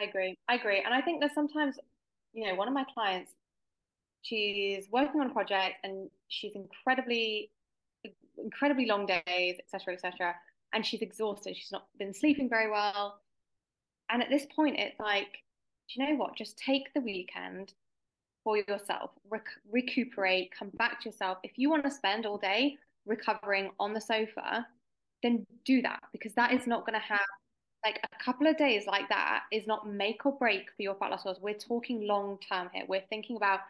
I 0.00 0.04
agree. 0.04 0.36
I 0.48 0.54
agree. 0.54 0.80
And 0.84 0.94
I 0.94 1.00
think 1.00 1.20
there's 1.20 1.34
sometimes 1.34 1.76
you 2.32 2.46
know, 2.46 2.54
one 2.54 2.68
of 2.68 2.74
my 2.74 2.84
clients, 2.94 3.32
she's 4.22 4.88
working 4.90 5.20
on 5.20 5.28
a 5.28 5.32
project 5.32 5.76
and 5.84 6.08
she's 6.28 6.52
incredibly, 6.54 7.50
incredibly 8.38 8.86
long 8.86 9.06
days, 9.06 9.56
etc., 9.58 9.94
etc. 9.94 10.34
And 10.72 10.84
she's 10.84 11.02
exhausted. 11.02 11.56
She's 11.56 11.72
not 11.72 11.86
been 11.98 12.14
sleeping 12.14 12.48
very 12.48 12.70
well. 12.70 13.20
And 14.10 14.22
at 14.22 14.30
this 14.30 14.46
point, 14.54 14.78
it's 14.78 14.98
like, 14.98 15.42
do 15.88 16.02
you 16.02 16.08
know 16.08 16.16
what? 16.16 16.36
Just 16.36 16.58
take 16.58 16.92
the 16.94 17.00
weekend 17.00 17.74
for 18.44 18.56
yourself, 18.56 19.10
rec- 19.30 19.44
recuperate, 19.70 20.50
come 20.56 20.70
back 20.74 21.00
to 21.00 21.08
yourself. 21.08 21.38
If 21.42 21.52
you 21.56 21.70
want 21.70 21.84
to 21.84 21.90
spend 21.90 22.26
all 22.26 22.38
day 22.38 22.76
recovering 23.06 23.70
on 23.78 23.92
the 23.92 24.00
sofa, 24.00 24.66
then 25.22 25.46
do 25.64 25.82
that 25.82 26.02
because 26.12 26.32
that 26.34 26.52
is 26.52 26.66
not 26.66 26.84
going 26.86 26.98
to 26.98 27.06
have 27.06 27.20
like 27.84 28.00
a 28.04 28.24
couple 28.24 28.46
of 28.46 28.56
days 28.56 28.86
like 28.86 29.08
that 29.08 29.42
is 29.50 29.66
not 29.66 29.88
make 29.88 30.24
or 30.24 30.32
break 30.32 30.68
for 30.76 30.82
your 30.82 30.94
fat 30.94 31.10
loss 31.10 31.24
goals. 31.24 31.38
We're 31.40 31.54
talking 31.54 32.06
long 32.06 32.38
term 32.48 32.70
here. 32.72 32.84
We're 32.86 33.02
thinking 33.08 33.36
about 33.36 33.60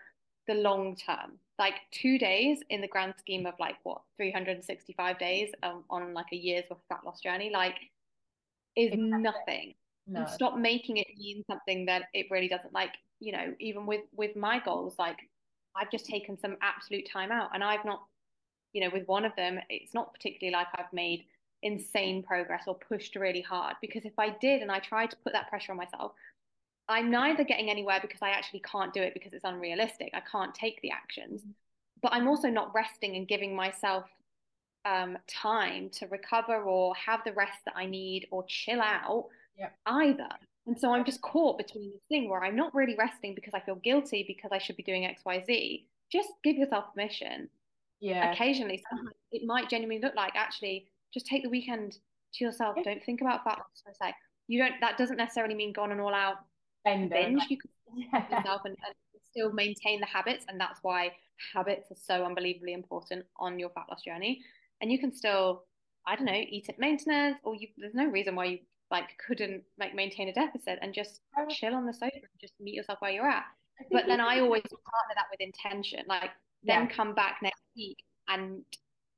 the 0.46 0.54
long 0.54 0.96
term. 0.96 1.38
Like 1.58 1.74
two 1.92 2.18
days 2.18 2.58
in 2.70 2.80
the 2.80 2.88
grand 2.88 3.14
scheme 3.18 3.46
of 3.46 3.54
like 3.58 3.76
what 3.84 4.02
365 4.16 5.18
days 5.18 5.50
um, 5.62 5.84
on 5.88 6.12
like 6.12 6.26
a 6.32 6.36
year's 6.36 6.64
worth 6.68 6.78
of 6.80 6.84
fat 6.88 7.04
loss 7.04 7.20
journey, 7.20 7.50
like 7.52 7.76
is 8.76 8.92
exactly. 8.92 9.18
nothing. 9.18 9.74
No. 10.06 10.20
And 10.20 10.28
stop 10.28 10.58
making 10.58 10.96
it 10.96 11.06
mean 11.16 11.44
something 11.48 11.86
that 11.86 12.04
it 12.12 12.26
really 12.30 12.48
doesn't. 12.48 12.74
Like 12.74 12.94
you 13.20 13.32
know, 13.32 13.54
even 13.60 13.86
with 13.86 14.02
with 14.14 14.36
my 14.36 14.60
goals, 14.64 14.94
like 14.98 15.18
I've 15.76 15.90
just 15.90 16.06
taken 16.06 16.38
some 16.38 16.56
absolute 16.60 17.08
time 17.10 17.30
out, 17.30 17.50
and 17.54 17.62
I've 17.62 17.84
not, 17.84 18.02
you 18.72 18.82
know, 18.82 18.90
with 18.92 19.06
one 19.06 19.24
of 19.24 19.34
them, 19.36 19.58
it's 19.70 19.94
not 19.94 20.12
particularly 20.12 20.52
like 20.52 20.66
I've 20.74 20.92
made 20.92 21.24
insane 21.62 22.22
progress 22.22 22.64
or 22.66 22.74
pushed 22.74 23.16
really 23.16 23.40
hard 23.40 23.76
because 23.80 24.04
if 24.04 24.18
I 24.18 24.30
did 24.30 24.62
and 24.62 24.70
I 24.70 24.78
tried 24.80 25.10
to 25.10 25.16
put 25.24 25.32
that 25.32 25.48
pressure 25.48 25.72
on 25.72 25.78
myself, 25.78 26.12
I'm 26.88 27.10
neither 27.10 27.44
getting 27.44 27.70
anywhere 27.70 28.00
because 28.02 28.20
I 28.22 28.30
actually 28.30 28.60
can't 28.60 28.92
do 28.92 29.00
it 29.00 29.14
because 29.14 29.32
it's 29.32 29.44
unrealistic. 29.44 30.10
I 30.14 30.20
can't 30.20 30.54
take 30.54 30.80
the 30.82 30.90
actions, 30.90 31.40
mm-hmm. 31.40 31.50
but 32.02 32.12
I'm 32.12 32.28
also 32.28 32.48
not 32.48 32.74
resting 32.74 33.16
and 33.16 33.26
giving 33.26 33.54
myself 33.54 34.06
um, 34.84 35.16
time 35.28 35.90
to 35.90 36.06
recover 36.08 36.62
or 36.62 36.94
have 36.94 37.20
the 37.24 37.32
rest 37.32 37.58
that 37.66 37.74
I 37.76 37.86
need 37.86 38.26
or 38.30 38.44
chill 38.48 38.80
out 38.80 39.28
yep. 39.56 39.74
either. 39.86 40.28
And 40.66 40.78
so 40.78 40.92
I'm 40.92 41.04
just 41.04 41.22
caught 41.22 41.58
between 41.58 41.90
this 41.90 42.02
thing 42.08 42.28
where 42.28 42.42
I'm 42.42 42.56
not 42.56 42.74
really 42.74 42.96
resting 42.96 43.34
because 43.34 43.54
I 43.54 43.60
feel 43.60 43.76
guilty 43.76 44.24
because 44.26 44.50
I 44.52 44.58
should 44.58 44.76
be 44.76 44.82
doing 44.82 45.04
X, 45.04 45.22
Y, 45.24 45.42
Z. 45.46 45.86
Just 46.10 46.28
give 46.44 46.56
yourself 46.56 46.94
permission. 46.94 47.48
Yeah. 48.00 48.32
Occasionally, 48.32 48.82
sometimes 48.88 49.14
it 49.30 49.46
might 49.46 49.68
genuinely 49.70 50.02
look 50.02 50.14
like 50.14 50.34
actually 50.34 50.86
just 51.12 51.26
take 51.26 51.42
the 51.42 51.48
weekend 51.48 51.98
to 52.34 52.44
yourself. 52.44 52.74
Yeah. 52.76 52.84
Don't 52.84 53.04
think 53.04 53.20
about 53.20 53.44
fat 53.44 53.58
loss 53.58 53.82
for 53.84 53.90
a 53.90 53.94
sec. 53.94 54.14
You 54.48 54.58
don't. 54.58 54.74
That 54.80 54.98
doesn't 54.98 55.16
necessarily 55.16 55.54
mean 55.54 55.72
go 55.72 55.82
on 55.82 55.92
an 55.92 56.00
all 56.00 56.14
out 56.14 56.36
binge. 56.84 57.42
You 57.48 57.58
can 57.58 57.70
yourself 58.30 58.62
and, 58.64 58.76
and 58.84 58.94
still 59.30 59.52
maintain 59.52 60.00
the 60.00 60.06
habits, 60.06 60.44
and 60.48 60.60
that's 60.60 60.80
why 60.82 61.12
habits 61.54 61.90
are 61.90 61.96
so 61.96 62.24
unbelievably 62.24 62.72
important 62.72 63.24
on 63.36 63.58
your 63.58 63.70
fat 63.70 63.86
loss 63.90 64.02
journey. 64.02 64.42
And 64.80 64.90
you 64.90 64.98
can 64.98 65.14
still, 65.14 65.64
I 66.06 66.16
don't 66.16 66.26
know, 66.26 66.32
eat 66.32 66.68
at 66.68 66.78
maintenance, 66.78 67.38
or 67.44 67.54
you. 67.54 67.68
There's 67.76 67.94
no 67.94 68.06
reason 68.06 68.34
why 68.34 68.44
you 68.46 68.58
like 68.90 69.08
couldn't 69.26 69.62
like 69.78 69.94
maintain 69.94 70.28
a 70.28 70.34
deficit 70.34 70.78
and 70.82 70.92
just 70.92 71.22
chill 71.50 71.74
on 71.74 71.86
the 71.86 71.94
sofa 71.94 72.14
and 72.14 72.40
just 72.40 72.52
meet 72.60 72.74
yourself 72.74 73.00
where 73.00 73.10
you're 73.10 73.28
at. 73.28 73.44
But 73.90 74.06
then 74.06 74.20
I 74.20 74.40
always 74.40 74.62
partner 74.62 75.14
that 75.14 75.26
with 75.30 75.40
intention. 75.40 76.00
Like 76.06 76.30
then 76.62 76.82
yeah. 76.82 76.86
come 76.86 77.14
back 77.14 77.38
next 77.42 77.62
week 77.74 78.04
and 78.28 78.62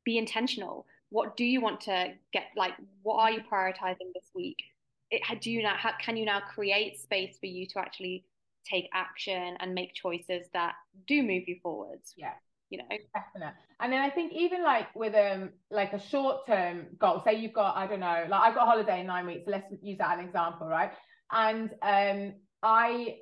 be 0.05 0.17
intentional 0.17 0.87
what 1.11 1.37
do 1.37 1.45
you 1.45 1.61
want 1.61 1.81
to 1.81 2.12
get 2.33 2.45
like 2.57 2.73
what 3.03 3.17
are 3.17 3.31
you 3.31 3.40
prioritizing 3.40 4.12
this 4.14 4.31
week 4.35 4.59
it, 5.11 5.23
do 5.40 5.51
you 5.51 5.62
now 5.62 5.75
how, 5.77 5.93
can 6.01 6.17
you 6.17 6.25
now 6.25 6.40
create 6.40 7.01
space 7.01 7.37
for 7.38 7.47
you 7.47 7.67
to 7.67 7.79
actually 7.79 8.25
take 8.69 8.88
action 8.95 9.57
and 9.61 9.75
make 9.75 9.93
choices 9.95 10.47
that 10.53 10.75
do 11.07 11.23
move 11.23 11.45
you 11.47 11.57
forwards 11.62 12.14
yeah 12.17 12.33
you 12.75 12.79
know. 12.79 12.97
Definitely. 13.14 13.55
And 13.81 13.93
then 13.93 14.01
I 14.01 14.11
think 14.11 14.33
even 14.33 14.62
like 14.62 14.95
with 14.95 15.14
um 15.14 15.51
like 15.71 15.93
a 15.93 16.01
short 16.01 16.47
term 16.47 16.87
goal, 16.99 17.23
say 17.25 17.35
you've 17.35 17.53
got, 17.53 17.77
I 17.77 17.87
don't 17.87 18.01
know, 18.01 18.25
like 18.29 18.40
I've 18.40 18.55
got 18.55 18.64
a 18.64 18.71
holiday 18.71 19.01
in 19.01 19.07
nine 19.07 19.27
weeks, 19.27 19.45
so 19.45 19.53
let's 19.53 19.73
use 19.83 19.99
that 19.99 20.12
as 20.12 20.19
an 20.21 20.27
example, 20.27 20.67
right? 20.67 20.90
And 21.31 21.71
um 21.83 22.35
I 22.62 23.17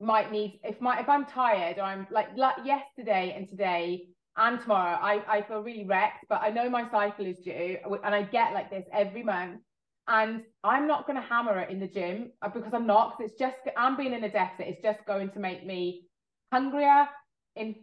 might 0.00 0.30
need 0.30 0.60
if 0.64 0.80
my 0.80 1.00
if 1.00 1.08
I'm 1.08 1.26
tired 1.26 1.78
or 1.78 1.82
I'm 1.82 2.06
like, 2.10 2.28
like 2.36 2.56
yesterday 2.64 3.34
and 3.36 3.48
today 3.48 4.06
and 4.38 4.60
tomorrow 4.60 4.96
I, 5.00 5.22
I 5.28 5.42
feel 5.42 5.62
really 5.62 5.84
wrecked, 5.84 6.24
but 6.28 6.40
I 6.42 6.50
know 6.50 6.70
my 6.70 6.88
cycle 6.90 7.26
is 7.26 7.38
due 7.40 7.76
and 8.04 8.14
I 8.14 8.22
get 8.22 8.54
like 8.54 8.70
this 8.70 8.86
every 8.92 9.22
month. 9.22 9.60
And 10.10 10.44
I'm 10.64 10.86
not 10.86 11.06
going 11.06 11.20
to 11.20 11.28
hammer 11.28 11.58
it 11.58 11.70
in 11.70 11.80
the 11.80 11.86
gym 11.86 12.32
uh, 12.40 12.48
because 12.48 12.72
I'm 12.72 12.86
not, 12.86 13.18
because 13.18 13.30
it's 13.30 13.38
just, 13.38 13.56
I'm 13.76 13.94
being 13.94 14.14
in 14.14 14.24
a 14.24 14.30
deficit. 14.30 14.68
It's 14.68 14.82
just 14.82 15.04
going 15.06 15.28
to 15.32 15.38
make 15.38 15.66
me 15.66 16.06
hungrier, 16.50 17.06
in 17.56 17.74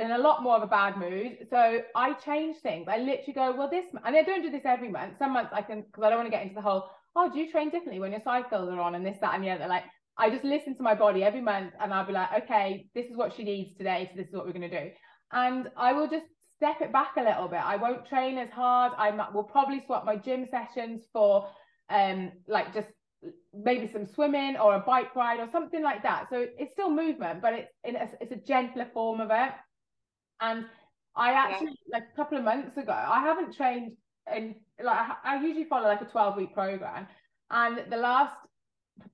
in 0.00 0.10
a 0.10 0.18
lot 0.18 0.42
more 0.42 0.56
of 0.56 0.62
a 0.62 0.66
bad 0.66 0.96
mood. 0.96 1.46
So 1.50 1.80
I 1.94 2.14
change 2.14 2.56
things. 2.62 2.88
I 2.88 2.98
literally 2.98 3.32
go, 3.34 3.54
well, 3.56 3.70
this, 3.70 3.84
and 4.04 4.16
I 4.16 4.22
don't 4.22 4.42
do 4.42 4.50
this 4.50 4.64
every 4.64 4.90
month. 4.90 5.14
Some 5.18 5.34
months 5.34 5.52
I 5.52 5.62
can, 5.62 5.82
because 5.82 6.02
I 6.02 6.08
don't 6.08 6.18
want 6.18 6.26
to 6.26 6.36
get 6.36 6.42
into 6.42 6.54
the 6.54 6.62
whole, 6.62 6.90
oh, 7.14 7.30
do 7.30 7.38
you 7.38 7.50
train 7.50 7.70
differently 7.70 8.00
when 8.00 8.12
your 8.12 8.22
cycles 8.22 8.68
are 8.68 8.80
on 8.80 8.94
and 8.94 9.06
this, 9.06 9.18
that, 9.20 9.34
and 9.34 9.44
the 9.44 9.50
other? 9.50 9.68
Like, 9.68 9.84
I 10.16 10.30
just 10.30 10.44
listen 10.44 10.76
to 10.76 10.82
my 10.82 10.94
body 10.94 11.22
every 11.22 11.40
month 11.42 11.74
and 11.80 11.94
I'll 11.94 12.06
be 12.06 12.12
like, 12.12 12.44
okay, 12.44 12.88
this 12.94 13.06
is 13.06 13.16
what 13.16 13.34
she 13.34 13.44
needs 13.44 13.76
today. 13.76 14.08
So 14.10 14.16
this 14.16 14.28
is 14.28 14.34
what 14.34 14.46
we're 14.46 14.52
going 14.52 14.68
to 14.68 14.80
do. 14.80 14.90
And 15.32 15.70
I 15.76 15.92
will 15.92 16.08
just 16.08 16.26
step 16.56 16.80
it 16.80 16.92
back 16.92 17.12
a 17.16 17.22
little 17.22 17.48
bit. 17.48 17.60
I 17.64 17.76
won't 17.76 18.06
train 18.06 18.38
as 18.38 18.50
hard. 18.50 18.92
I 18.96 19.10
will 19.32 19.44
probably 19.44 19.82
swap 19.86 20.04
my 20.04 20.16
gym 20.16 20.46
sessions 20.50 21.02
for 21.12 21.48
um 21.90 22.32
like 22.46 22.74
just 22.74 22.88
maybe 23.52 23.90
some 23.92 24.06
swimming 24.06 24.56
or 24.56 24.74
a 24.74 24.80
bike 24.80 25.14
ride 25.16 25.40
or 25.40 25.48
something 25.50 25.82
like 25.82 26.02
that. 26.02 26.28
So 26.30 26.46
it's 26.58 26.72
still 26.72 26.90
movement, 26.90 27.42
but 27.42 27.54
it's 27.54 27.72
in 27.84 27.96
a, 27.96 28.08
it's 28.20 28.32
a 28.32 28.36
gentler 28.36 28.86
form 28.92 29.20
of 29.20 29.30
it. 29.30 29.52
And 30.40 30.66
I 31.16 31.32
actually 31.32 31.78
yeah. 31.86 31.98
like 31.98 32.04
a 32.12 32.16
couple 32.16 32.38
of 32.38 32.44
months 32.44 32.76
ago, 32.76 32.92
I 32.92 33.20
haven't 33.20 33.56
trained 33.56 33.96
in 34.34 34.54
like 34.82 35.08
I 35.24 35.40
usually 35.42 35.64
follow 35.64 35.88
like 35.88 36.00
a 36.00 36.06
12 36.06 36.36
week 36.36 36.54
program, 36.54 37.06
and 37.50 37.84
the 37.90 37.96
last 37.96 38.36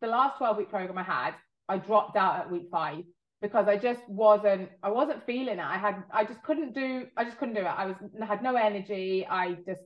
the 0.00 0.06
last 0.06 0.38
12 0.38 0.56
week 0.58 0.70
program 0.70 0.98
I 0.98 1.02
had, 1.02 1.34
I 1.68 1.78
dropped 1.78 2.16
out 2.16 2.40
at 2.40 2.50
week 2.50 2.68
five 2.70 3.04
because 3.44 3.68
I 3.68 3.76
just 3.76 4.00
wasn't 4.08 4.70
I 4.82 4.90
wasn't 4.90 5.26
feeling 5.26 5.58
it. 5.58 5.70
I 5.74 5.76
had 5.76 6.02
I 6.10 6.24
just 6.24 6.42
couldn't 6.42 6.72
do 6.74 7.06
I 7.14 7.24
just 7.24 7.36
couldn't 7.36 7.54
do 7.54 7.60
it. 7.60 7.66
I 7.66 7.84
was 7.84 7.96
had 8.26 8.42
no 8.42 8.56
energy. 8.56 9.26
I 9.28 9.58
just 9.66 9.82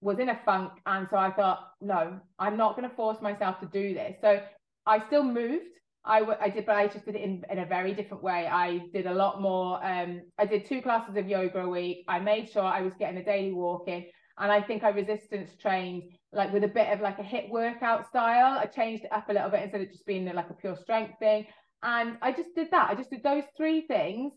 was 0.00 0.18
in 0.18 0.30
a 0.30 0.40
funk. 0.44 0.72
And 0.86 1.06
so 1.08 1.16
I 1.16 1.30
thought 1.30 1.60
no 1.80 2.18
I'm 2.40 2.56
not 2.56 2.76
going 2.76 2.90
to 2.90 2.96
force 2.96 3.22
myself 3.22 3.60
to 3.60 3.66
do 3.66 3.94
this. 3.94 4.16
So 4.20 4.42
I 4.86 5.06
still 5.06 5.22
moved. 5.22 5.76
I, 6.04 6.22
I 6.40 6.48
did 6.48 6.66
but 6.66 6.74
I 6.74 6.88
just 6.88 7.04
did 7.04 7.14
it 7.14 7.22
in, 7.22 7.44
in 7.48 7.60
a 7.60 7.64
very 7.64 7.94
different 7.94 8.24
way. 8.24 8.48
I 8.48 8.80
did 8.92 9.06
a 9.06 9.14
lot 9.14 9.40
more 9.40 9.78
um 9.86 10.22
I 10.36 10.44
did 10.44 10.66
two 10.66 10.82
classes 10.82 11.16
of 11.16 11.28
yoga 11.28 11.60
a 11.60 11.68
week. 11.68 12.04
I 12.08 12.18
made 12.18 12.50
sure 12.50 12.64
I 12.64 12.80
was 12.80 12.94
getting 12.98 13.20
a 13.20 13.24
daily 13.24 13.52
walk 13.52 13.86
in. 13.86 14.04
And 14.36 14.50
I 14.50 14.60
think 14.60 14.82
I 14.82 14.88
resistance 14.88 15.50
trained 15.62 16.02
like 16.32 16.52
with 16.52 16.64
a 16.64 16.74
bit 16.80 16.92
of 16.92 17.00
like 17.00 17.20
a 17.20 17.22
HIIT 17.22 17.50
workout 17.50 18.08
style 18.08 18.58
I 18.58 18.66
changed 18.66 19.04
it 19.04 19.12
up 19.12 19.28
a 19.28 19.32
little 19.32 19.50
bit 19.50 19.62
instead 19.62 19.82
of 19.82 19.90
just 19.92 20.06
being 20.06 20.24
like 20.34 20.50
a 20.50 20.54
pure 20.54 20.76
strength 20.76 21.20
thing 21.20 21.46
and 21.82 22.16
I 22.22 22.32
just 22.32 22.54
did 22.54 22.70
that 22.70 22.90
I 22.90 22.94
just 22.94 23.10
did 23.10 23.22
those 23.22 23.44
three 23.56 23.82
things 23.82 24.32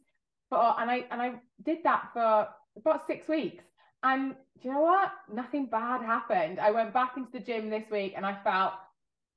for 0.49 0.57
and 0.79 0.89
I 0.89 1.05
and 1.11 1.21
I 1.21 1.33
did 1.65 1.79
that 1.83 2.09
for 2.13 2.47
about 2.77 3.07
six 3.07 3.27
weeks 3.27 3.63
and 4.03 4.35
do 4.61 4.67
you 4.67 4.73
know 4.73 4.81
what? 4.81 5.11
Nothing 5.33 5.65
bad 5.65 6.01
happened. 6.01 6.59
I 6.59 6.71
went 6.71 6.93
back 6.93 7.13
into 7.17 7.31
the 7.31 7.39
gym 7.39 7.69
this 7.69 7.89
week 7.89 8.13
and 8.15 8.25
I 8.25 8.37
felt 8.43 8.73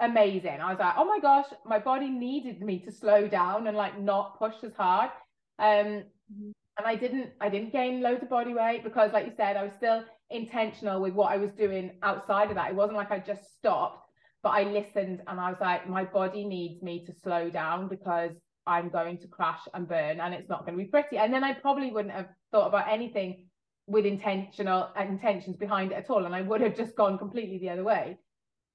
amazing. 0.01 0.61
I 0.61 0.71
was 0.71 0.79
like, 0.79 0.95
oh 0.97 1.05
my 1.05 1.19
gosh, 1.21 1.47
my 1.64 1.79
body 1.79 2.11
needed 2.11 2.61
me 2.61 2.81
to 2.81 2.92
slow 2.92 3.29
down 3.29 3.66
and 3.66 3.77
like 3.77 3.99
not 3.99 4.38
push 4.38 4.55
as 4.62 4.75
hard. 4.75 5.11
Um, 5.59 6.05
mm-hmm. 6.27 6.51
and 6.79 6.87
I 6.87 6.97
didn't, 6.97 7.31
I 7.40 7.49
didn't 7.49 7.73
gain 7.73 8.03
loads 8.03 8.23
of 8.23 8.29
body 8.29 8.55
weight 8.55 8.85
because, 8.85 9.12
like 9.12 9.27
you 9.27 9.33
said, 9.37 9.57
I 9.57 9.64
was 9.64 9.73
still 9.73 10.05
intentional 10.31 11.01
with 11.01 11.14
what 11.14 11.33
I 11.33 11.38
was 11.38 11.53
doing 11.53 11.92
outside 12.03 12.51
of 12.51 12.57
that. 12.57 12.71
It 12.71 12.77
wasn't 12.77 12.97
like 12.97 13.11
I 13.11 13.19
just 13.19 13.57
stopped, 13.57 14.06
but 14.47 14.53
I 14.53 14.63
listened 14.63 15.23
and 15.27 15.41
I 15.41 15.51
was 15.51 15.59
like, 15.61 15.89
my 15.89 16.05
body 16.05 16.45
needs 16.45 16.81
me 16.81 17.05
to 17.07 17.13
slow 17.13 17.51
down 17.51 17.89
because 17.89 18.31
I'm 18.65 18.91
going 18.91 19.19
to 19.19 19.27
crash 19.27 19.63
and 19.75 19.89
burn 19.89 20.21
and 20.21 20.33
it's 20.33 20.49
not 20.49 20.65
going 20.65 20.79
to 20.79 20.85
be 20.85 20.89
pretty. 20.89 21.19
And 21.19 21.35
then 21.35 21.43
I 21.43 21.53
probably 21.53 21.91
wouldn't 21.91 22.15
have 22.15 22.29
thought 22.53 22.69
about 22.69 22.87
anything 22.89 23.47
with 23.89 24.07
intentional 24.07 24.91
intentions 24.97 25.57
behind 25.57 25.91
it 25.91 25.97
at 25.97 26.11
all 26.11 26.27
and 26.27 26.35
i 26.35 26.43
would 26.43 26.61
have 26.61 26.77
just 26.77 26.95
gone 26.95 27.19
completely 27.19 27.59
the 27.59 27.71
other 27.71 27.83
way. 27.83 28.19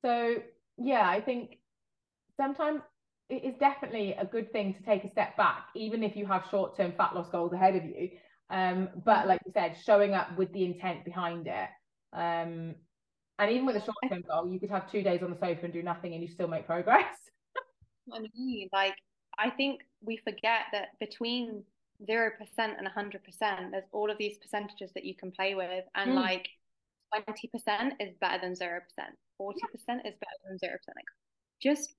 So 0.02 0.36
yeah 0.78 1.08
i 1.08 1.22
think 1.22 1.60
sometimes 2.36 2.82
it 3.30 3.44
is 3.46 3.56
definitely 3.58 4.14
a 4.14 4.26
good 4.26 4.52
thing 4.52 4.74
to 4.74 4.84
take 4.84 5.06
a 5.06 5.12
step 5.12 5.38
back 5.38 5.68
even 5.74 6.04
if 6.04 6.18
you 6.18 6.26
have 6.26 6.44
short-term 6.52 6.92
fat 6.98 7.16
loss 7.16 7.30
goals 7.30 7.54
ahead 7.54 7.78
of 7.78 7.86
you. 7.86 8.10
Um, 8.50 8.90
but 9.06 9.26
like 9.26 9.40
you 9.46 9.54
said 9.54 9.78
showing 9.86 10.14
up 10.16 10.38
with 10.38 10.52
the 10.52 10.66
intent 10.66 11.06
behind 11.06 11.48
it. 11.48 11.70
Um, 12.12 12.76
and 13.42 13.52
even 13.52 13.66
with 13.66 13.76
a 13.76 13.84
short-term 13.84 14.24
goal 14.28 14.48
you 14.48 14.60
could 14.60 14.70
have 14.70 14.90
two 14.92 15.02
days 15.02 15.22
on 15.22 15.30
the 15.30 15.38
sofa 15.38 15.60
and 15.64 15.74
do 15.74 15.84
nothing 15.84 16.14
and 16.14 16.22
you 16.22 16.30
still 16.30 16.48
make 16.48 16.66
progress 16.66 17.16
i 18.14 18.20
mean 18.36 18.70
like 18.72 18.96
i 19.38 19.50
think 19.50 19.82
we 20.02 20.18
forget 20.18 20.62
that 20.72 20.98
between 21.00 21.64
0% 22.10 22.32
and 22.58 22.88
100%, 22.88 23.72
there's 23.72 23.84
all 23.92 24.10
of 24.10 24.18
these 24.18 24.38
percentages 24.38 24.92
that 24.94 25.06
you 25.06 25.16
can 25.16 25.32
play 25.32 25.56
with. 25.56 25.86
And 25.96 26.12
mm. 26.12 26.16
like 26.16 26.50
20% 27.14 27.92
is 28.00 28.16
better 28.20 28.40
than 28.42 28.54
0%, 28.54 28.56
40% 28.56 28.82
yeah. 28.98 29.96
is 30.06 30.16
better 30.16 30.40
than 30.48 30.58
0%. 30.58 30.72
Like 30.96 31.06
just 31.62 31.94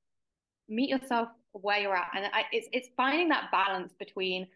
meet 0.68 0.90
yourself 0.90 1.28
where 1.52 1.78
you're 1.78 1.96
at. 1.96 2.10
And 2.16 2.26
I, 2.32 2.44
it's, 2.52 2.68
it's 2.72 2.88
finding 2.96 3.28
that 3.28 3.50
balance 3.52 3.92
between 3.98 4.46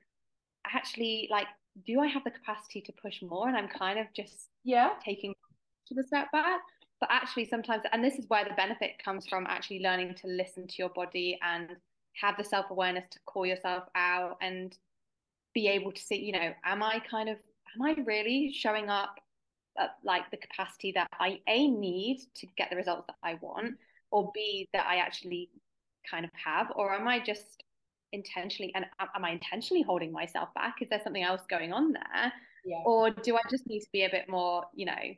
actually 0.72 1.28
like, 1.30 1.46
do 1.86 2.00
I 2.00 2.06
have 2.06 2.24
the 2.24 2.30
capacity 2.30 2.80
to 2.82 2.92
push 2.92 3.22
more? 3.22 3.48
And 3.48 3.56
I'm 3.56 3.68
kind 3.68 3.98
of 3.98 4.06
just 4.14 4.48
yeah 4.64 4.92
taking 5.04 5.34
to 5.88 5.94
the 5.94 6.02
step 6.02 6.32
back. 6.32 6.60
But 7.00 7.10
actually, 7.12 7.46
sometimes, 7.46 7.82
and 7.92 8.02
this 8.02 8.14
is 8.14 8.24
where 8.28 8.44
the 8.44 8.54
benefit 8.54 8.92
comes 9.04 9.26
from 9.26 9.46
actually 9.48 9.80
learning 9.80 10.14
to 10.22 10.28
listen 10.28 10.66
to 10.66 10.74
your 10.78 10.88
body 10.90 11.38
and 11.42 11.76
have 12.14 12.36
the 12.38 12.44
self 12.44 12.70
awareness 12.70 13.04
to 13.10 13.18
call 13.26 13.44
yourself 13.44 13.84
out 13.94 14.38
and 14.40 14.76
be 15.54 15.68
able 15.68 15.92
to 15.92 16.00
see, 16.02 16.16
you 16.16 16.32
know, 16.32 16.52
am 16.64 16.82
I 16.82 17.00
kind 17.10 17.28
of, 17.28 17.36
am 17.74 17.82
I 17.82 17.96
really 18.04 18.52
showing 18.52 18.88
up 18.88 19.16
at 19.78 19.96
like 20.04 20.30
the 20.30 20.38
capacity 20.38 20.92
that 20.92 21.08
I 21.20 21.40
A 21.48 21.68
need 21.68 22.20
to 22.36 22.46
get 22.56 22.70
the 22.70 22.76
results 22.76 23.06
that 23.08 23.16
I 23.22 23.34
want, 23.42 23.74
or 24.10 24.30
B 24.34 24.68
that 24.72 24.86
I 24.86 24.96
actually 24.96 25.50
kind 26.10 26.24
of 26.24 26.30
have, 26.42 26.72
or 26.76 26.94
am 26.94 27.06
I 27.06 27.20
just 27.20 27.62
intentionally 28.12 28.72
and 28.74 28.86
am 29.14 29.24
I 29.24 29.30
intentionally 29.30 29.82
holding 29.82 30.12
myself 30.12 30.48
back? 30.54 30.76
Is 30.80 30.88
there 30.88 31.00
something 31.02 31.22
else 31.22 31.42
going 31.48 31.72
on 31.72 31.92
there? 31.92 32.32
Yeah. 32.64 32.82
Or 32.86 33.10
do 33.10 33.36
I 33.36 33.40
just 33.50 33.66
need 33.66 33.80
to 33.80 33.88
be 33.92 34.04
a 34.04 34.10
bit 34.10 34.28
more, 34.28 34.64
you 34.74 34.86
know, 34.86 35.14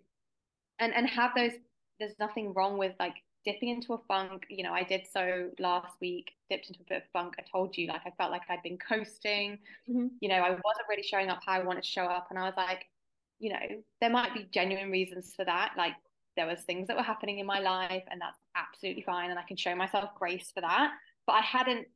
and 0.81 0.95
and 0.95 1.09
have 1.09 1.33
those 1.37 1.53
there's 1.99 2.19
nothing 2.19 2.53
wrong 2.55 2.79
with 2.79 2.95
like 2.99 3.15
dipping 3.45 3.69
into 3.71 3.95
a 3.95 3.99
funk. 4.09 4.47
You 4.51 4.65
know, 4.65 4.73
I 4.73 4.83
did 4.83 5.07
so 5.11 5.51
last 5.59 5.95
week, 6.01 6.33
dipped 6.51 6.69
into 6.69 6.81
a 6.81 6.89
bit 6.89 7.03
of 7.05 7.11
funk. 7.13 7.35
I 7.39 7.45
told 7.51 7.77
you, 7.77 7.87
like, 7.89 8.03
I 8.07 8.13
felt 8.19 8.31
like 8.31 8.43
I'd 8.49 8.63
been 8.63 8.79
coasting. 8.79 9.59
Mm-hmm. 9.89 10.09
You 10.21 10.29
know, 10.29 10.37
I 10.37 10.51
wasn't 10.51 10.89
really 10.89 11.03
showing 11.03 11.29
up 11.29 11.41
how 11.45 11.53
I 11.53 11.65
wanted 11.65 11.85
to 11.85 11.89
show 11.89 12.05
up. 12.05 12.29
And 12.31 12.39
I 12.39 12.45
was 12.45 12.55
like, 12.57 12.87
you 13.39 13.53
know, 13.53 13.83
there 14.01 14.11
might 14.11 14.35
be 14.35 14.49
genuine 14.53 14.91
reasons 14.91 15.33
for 15.37 15.45
that. 15.45 15.75
Like, 15.77 15.95
there 16.37 16.47
was 16.47 16.61
things 16.63 16.87
that 16.89 16.97
were 16.97 17.03
happening 17.03 17.39
in 17.39 17.47
my 17.47 17.59
life, 17.59 18.05
and 18.11 18.21
that's 18.21 18.39
absolutely 18.55 19.03
fine. 19.03 19.31
And 19.31 19.39
I 19.39 19.43
can 19.43 19.57
show 19.57 19.75
myself 19.75 20.11
grace 20.17 20.51
for 20.55 20.61
that. 20.61 20.93
But 21.27 21.33
I 21.35 21.41
hadn't, 21.41 21.87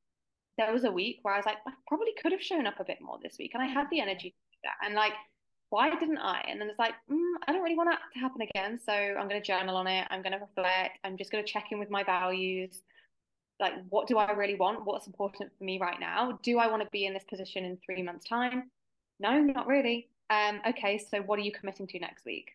there 0.59 0.73
was 0.73 0.85
a 0.85 0.91
week 0.93 1.21
where 1.23 1.35
I 1.35 1.39
was 1.39 1.47
like, 1.47 1.59
I 1.67 1.73
probably 1.87 2.13
could 2.21 2.33
have 2.33 2.43
shown 2.43 2.67
up 2.67 2.81
a 2.81 2.85
bit 2.85 2.99
more 3.01 3.19
this 3.23 3.37
week. 3.39 3.53
And 3.55 3.63
I 3.63 3.67
had 3.67 3.87
the 3.91 4.01
energy 4.01 4.31
to 4.31 4.35
do 4.35 4.59
that. 4.65 4.87
And 4.87 4.95
like, 4.95 5.13
why 5.73 5.89
didn't 5.99 6.19
I? 6.19 6.45
And 6.51 6.61
then 6.61 6.69
it's 6.69 6.79
like, 6.79 6.93
mm, 7.11 7.33
I 7.49 7.53
don't 7.53 7.63
really 7.63 7.77
want 7.77 7.89
that 7.89 8.01
to 8.13 8.19
happen 8.19 8.43
again. 8.43 8.79
So 8.85 8.93
I'm 8.93 9.27
going 9.27 9.41
to 9.41 9.47
journal 9.47 9.75
on 9.75 9.87
it. 9.87 10.07
I'm 10.11 10.21
going 10.21 10.35
to 10.35 10.39
reflect. 10.39 10.99
I'm 11.03 11.17
just 11.17 11.33
going 11.33 11.43
to 11.43 11.51
check 11.51 11.73
in 11.73 11.79
with 11.79 11.89
my 11.89 12.05
values. 12.05 12.83
Like, 13.59 13.73
what 13.89 14.07
do 14.07 14.19
I 14.19 14.33
really 14.33 14.55
want? 14.55 14.85
What's 14.85 15.07
important 15.07 15.51
for 15.57 15.65
me 15.65 15.79
right 15.81 15.99
now? 15.99 16.39
Do 16.43 16.59
I 16.59 16.67
want 16.67 16.83
to 16.83 16.89
be 16.93 17.07
in 17.07 17.15
this 17.15 17.25
position 17.25 17.65
in 17.65 17.79
three 17.87 18.03
months' 18.03 18.27
time? 18.29 18.71
No, 19.19 19.41
not 19.41 19.67
really. 19.67 20.11
Um, 20.29 20.61
okay, 20.69 20.99
so 20.99 21.23
what 21.23 21.39
are 21.39 21.43
you 21.43 21.53
committing 21.53 21.87
to 21.87 21.99
next 21.99 22.27
week? 22.27 22.51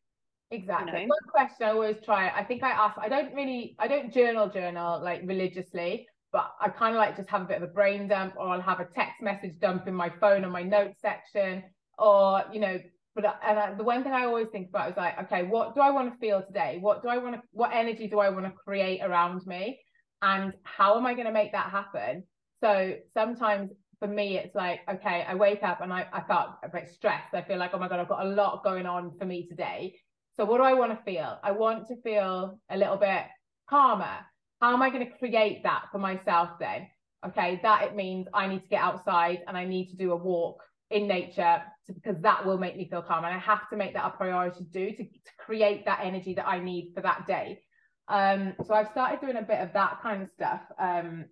Exactly. 0.52 1.02
You 1.02 1.08
know? 1.08 1.16
One 1.16 1.30
question 1.32 1.66
I 1.66 1.72
always 1.72 1.98
try. 2.06 2.30
I 2.30 2.44
think 2.44 2.62
I 2.62 2.70
ask. 2.70 3.00
I 3.00 3.10
don't 3.10 3.34
really. 3.34 3.76
I 3.80 3.88
don't 3.88 4.14
journal 4.14 4.48
journal 4.48 5.02
like 5.02 5.22
religiously, 5.26 6.08
but 6.32 6.54
I 6.62 6.70
kind 6.70 6.96
of 6.96 7.00
like 7.00 7.18
just 7.18 7.30
have 7.30 7.42
a 7.42 7.46
bit 7.46 7.58
of 7.58 7.64
a 7.64 7.74
brain 7.74 8.08
dump, 8.08 8.36
or 8.38 8.50
I'll 8.50 8.62
have 8.62 8.80
a 8.80 8.86
text 8.86 9.24
message 9.24 9.60
dump 9.60 9.88
in 9.88 9.96
my 9.96 10.12
phone 10.22 10.46
on 10.46 10.52
my 10.52 10.62
notes 10.62 11.02
section, 11.02 11.64
or 11.98 12.44
you 12.54 12.60
know 12.60 12.80
but 13.18 13.40
and 13.44 13.58
I, 13.58 13.74
the 13.74 13.84
one 13.84 14.04
thing 14.04 14.14
I 14.14 14.26
always 14.26 14.48
think 14.52 14.70
about 14.70 14.92
is 14.92 14.96
like, 14.96 15.20
okay, 15.24 15.42
what 15.42 15.74
do 15.74 15.82
I 15.82 15.90
want 15.90 16.14
to 16.14 16.20
feel 16.20 16.44
today? 16.44 16.78
What 16.80 17.02
do 17.02 17.10
I 17.10 17.18
want 17.18 17.36
to, 17.36 17.42
what 17.52 17.72
energy 17.74 18.08
do 18.08 18.20
I 18.20 18.30
want 18.30 18.46
to 18.46 18.52
create 18.52 19.02
around 19.02 19.46
me? 19.48 19.80
And 20.22 20.54
how 20.64 20.96
am 20.96 21.06
I 21.08 21.16
going 21.16 21.26
to 21.26 21.34
make 21.34 21.52
that 21.54 21.72
happen? 21.72 22.24
So 22.62 22.94
sometimes 23.16 23.72
for 24.00 24.08
me, 24.08 24.38
it's 24.38 24.54
like, 24.54 24.82
okay, 24.88 25.26
I 25.28 25.34
wake 25.34 25.64
up 25.64 25.82
and 25.82 25.92
I, 25.92 26.06
I 26.14 26.22
felt 26.22 26.50
a 26.64 26.70
bit 26.70 26.90
stressed. 26.94 27.34
I 27.34 27.42
feel 27.42 27.58
like, 27.58 27.72
oh 27.74 27.80
my 27.80 27.88
God, 27.88 28.00
I've 28.00 28.08
got 28.08 28.24
a 28.24 28.30
lot 28.30 28.64
going 28.64 28.86
on 28.86 29.18
for 29.18 29.26
me 29.26 29.48
today. 29.48 29.96
So 30.36 30.46
what 30.46 30.58
do 30.58 30.64
I 30.64 30.74
want 30.74 30.96
to 30.96 31.04
feel? 31.04 31.40
I 31.44 31.52
want 31.52 31.88
to 31.88 32.00
feel 32.04 32.60
a 32.70 32.78
little 32.78 32.98
bit 32.98 33.24
calmer. 33.68 34.20
How 34.62 34.74
am 34.74 34.84
I 34.84 34.92
going 34.92 35.08
to 35.08 35.18
create 35.18 35.64
that 35.64 35.86
for 35.92 35.98
myself 35.98 36.50
then? 36.60 36.88
Okay, 37.26 37.60
that 37.64 37.82
it 37.84 37.96
means 37.96 38.28
I 38.32 38.46
need 38.46 38.62
to 38.62 38.68
get 38.68 38.84
outside 38.84 39.40
and 39.48 39.58
I 39.58 39.66
need 39.66 39.90
to 39.90 39.96
do 39.96 40.12
a 40.12 40.16
walk 40.16 40.62
in 40.90 41.08
nature 41.08 41.62
because 41.88 42.16
that 42.22 42.46
will 42.46 42.58
make 42.58 42.78
me 42.78 42.88
feel 42.90 43.02
calm. 43.02 43.26
And 43.26 43.34
I 43.34 43.40
have 43.40 43.70
to 43.70 43.76
make 43.76 43.94
that 43.94 44.06
a 44.06 44.10
priority 44.12 44.60
to 44.60 44.64
do 44.64 44.92
to, 44.92 45.04
to 45.04 45.32
create 45.38 45.86
that 45.86 46.00
energy 46.04 46.34
that 46.36 46.48
I 46.48 46.60
need 46.60 46.92
for 46.96 47.02
that 47.02 47.28
day. 47.28 47.62
Um, 48.08 48.54
so 48.66 48.74
I've 48.74 48.90
started 48.90 49.20
doing 49.20 49.38
a 49.38 49.42
bit 49.42 49.60
of 49.60 49.74
that 49.74 50.00
kind 50.02 50.22
of 50.22 50.30
stuff 50.30 50.62
um, 50.80 51.26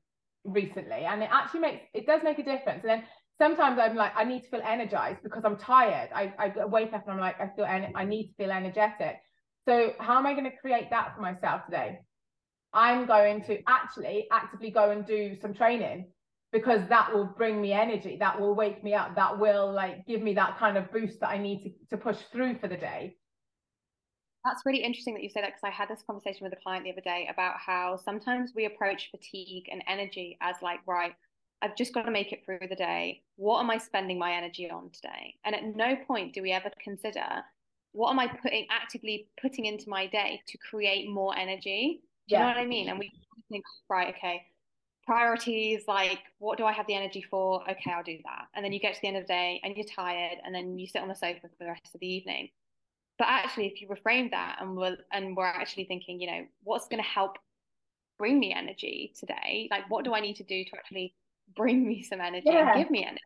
recently, 0.44 1.06
and 1.06 1.24
it 1.24 1.30
actually 1.32 1.62
makes 1.62 1.86
it 1.94 2.06
does 2.06 2.22
make 2.24 2.40
a 2.40 2.44
difference. 2.44 2.82
And 2.84 2.90
then 2.90 3.04
sometimes 3.38 3.80
I'm 3.80 3.96
like, 3.96 4.12
I 4.16 4.26
need 4.26 4.44
to 4.44 4.50
feel 4.50 4.62
energized 4.62 5.24
because 5.24 5.44
I'm 5.46 5.58
tired. 5.58 6.10
I, 6.14 6.34
I 6.38 6.66
wake 6.66 6.94
up 6.94 7.04
and 7.04 7.14
I'm 7.14 7.20
like, 7.20 7.40
I 7.40 7.50
feel 7.56 7.66
en- 7.66 7.94
I 7.96 8.04
need 8.04 8.28
to 8.28 8.34
feel 8.34 8.52
energetic. 8.52 9.18
So 9.66 9.94
how 10.00 10.18
am 10.18 10.26
I 10.26 10.34
going 10.34 10.50
to 10.50 10.58
create 10.58 10.90
that 10.92 11.16
for 11.16 11.22
myself 11.22 11.66
today? 11.66 12.00
I'm 12.74 13.06
going 13.06 13.42
to 13.46 13.60
actually 13.68 14.28
actively 14.32 14.70
go 14.70 14.92
and 14.92 15.06
do 15.06 15.38
some 15.42 15.54
training 15.54 16.08
because 16.52 16.82
that 16.90 17.14
will 17.14 17.26
bring 17.26 17.62
me 17.62 17.74
energy 17.74 18.18
that 18.20 18.40
will 18.40 18.56
wake 18.56 18.84
me 18.84 18.94
up 18.94 19.16
that 19.16 19.38
will 19.38 19.72
like 19.72 20.06
give 20.06 20.22
me 20.22 20.34
that 20.34 20.58
kind 20.58 20.78
of 20.78 20.92
boost 20.92 21.20
that 21.20 21.30
i 21.30 21.38
need 21.38 21.62
to, 21.64 21.70
to 21.90 22.02
push 22.02 22.18
through 22.32 22.58
for 22.60 22.68
the 22.68 22.78
day. 22.78 23.16
That's 24.44 24.62
really 24.64 24.84
interesting 24.84 25.16
that 25.16 25.24
you 25.24 25.30
say 25.30 25.42
that 25.42 25.48
because 25.48 25.64
i 25.64 25.70
had 25.72 25.90
this 25.90 26.04
conversation 26.06 26.44
with 26.44 26.54
a 26.54 26.62
client 26.62 26.84
the 26.84 26.92
other 26.92 27.02
day 27.02 27.28
about 27.32 27.56
how 27.58 27.98
sometimes 27.98 28.54
we 28.56 28.66
approach 28.66 29.10
fatigue 29.10 29.66
and 29.72 29.84
energy 29.88 30.38
as 30.42 30.56
like 30.62 30.80
right 30.86 31.14
i've 31.62 31.76
just 31.76 31.94
got 31.94 32.04
to 32.04 32.12
make 32.12 32.32
it 32.32 32.46
through 32.46 32.68
the 32.70 32.76
day. 32.76 33.24
What 33.38 33.60
am 33.62 33.72
i 33.72 33.78
spending 33.78 34.20
my 34.20 34.34
energy 34.34 34.70
on 34.70 34.92
today? 34.92 35.34
And 35.46 35.56
at 35.56 35.76
no 35.76 35.96
point 36.08 36.34
do 36.34 36.44
we 36.44 36.52
ever 36.52 36.70
consider 36.82 37.26
what 37.94 38.12
am 38.12 38.20
i 38.20 38.28
putting 38.28 38.68
actively 38.70 39.28
putting 39.42 39.66
into 39.66 39.90
my 39.90 40.06
day 40.06 40.42
to 40.48 40.58
create 40.60 41.10
more 41.10 41.36
energy? 41.36 42.02
Do 42.30 42.36
you 42.36 42.40
yeah. 42.40 42.42
know 42.42 42.48
what 42.48 42.58
i 42.58 42.66
mean? 42.66 42.90
And 42.90 43.00
we 43.00 43.12
think 43.50 43.64
right 43.90 44.14
okay 44.16 44.44
priorities 45.06 45.84
like 45.88 46.20
what 46.40 46.58
do 46.58 46.66
i 46.66 46.72
have 46.72 46.88
the 46.88 46.96
energy 46.96 47.22
for? 47.30 47.62
Okay 47.70 47.92
i'll 47.92 48.04
do 48.04 48.18
that. 48.24 48.48
And 48.56 48.64
then 48.64 48.74
you 48.74 48.80
get 48.80 48.96
to 48.96 49.02
the 49.02 49.08
end 49.08 49.18
of 49.18 49.24
the 49.24 49.28
day 49.28 49.62
and 49.64 49.76
you're 49.76 49.86
tired 49.86 50.38
and 50.44 50.54
then 50.54 50.78
you 50.78 50.88
sit 50.88 51.02
on 51.02 51.08
the 51.08 51.16
sofa 51.16 51.42
for 51.42 51.50
the 51.64 51.68
rest 51.68 51.94
of 51.94 52.00
the 52.00 52.08
evening. 52.08 52.50
But 53.18 53.28
actually 53.30 53.68
if 53.68 53.82
you 53.82 53.88
reframe 53.88 54.32
that 54.32 54.58
and 54.62 54.76
we're 54.76 54.98
and 55.12 55.36
we're 55.38 55.46
actually 55.46 55.86
thinking 55.86 56.20
you 56.20 56.28
know 56.28 56.46
what's 56.64 56.88
going 56.88 57.02
to 57.02 57.10
help 57.10 57.38
bring 58.18 58.40
me 58.40 58.54
energy 58.54 59.14
today? 59.20 59.68
Like 59.72 59.90
what 59.90 60.06
do 60.06 60.14
i 60.14 60.20
need 60.20 60.38
to 60.38 60.44
do 60.44 60.64
to 60.64 60.76
actually 60.76 61.14
bring 61.56 61.88
me 61.88 62.02
some 62.02 62.22
energy 62.22 62.48
yeah. 62.48 62.72
and 62.72 62.84
give 62.84 62.90
me 62.90 63.04
energy? 63.04 63.22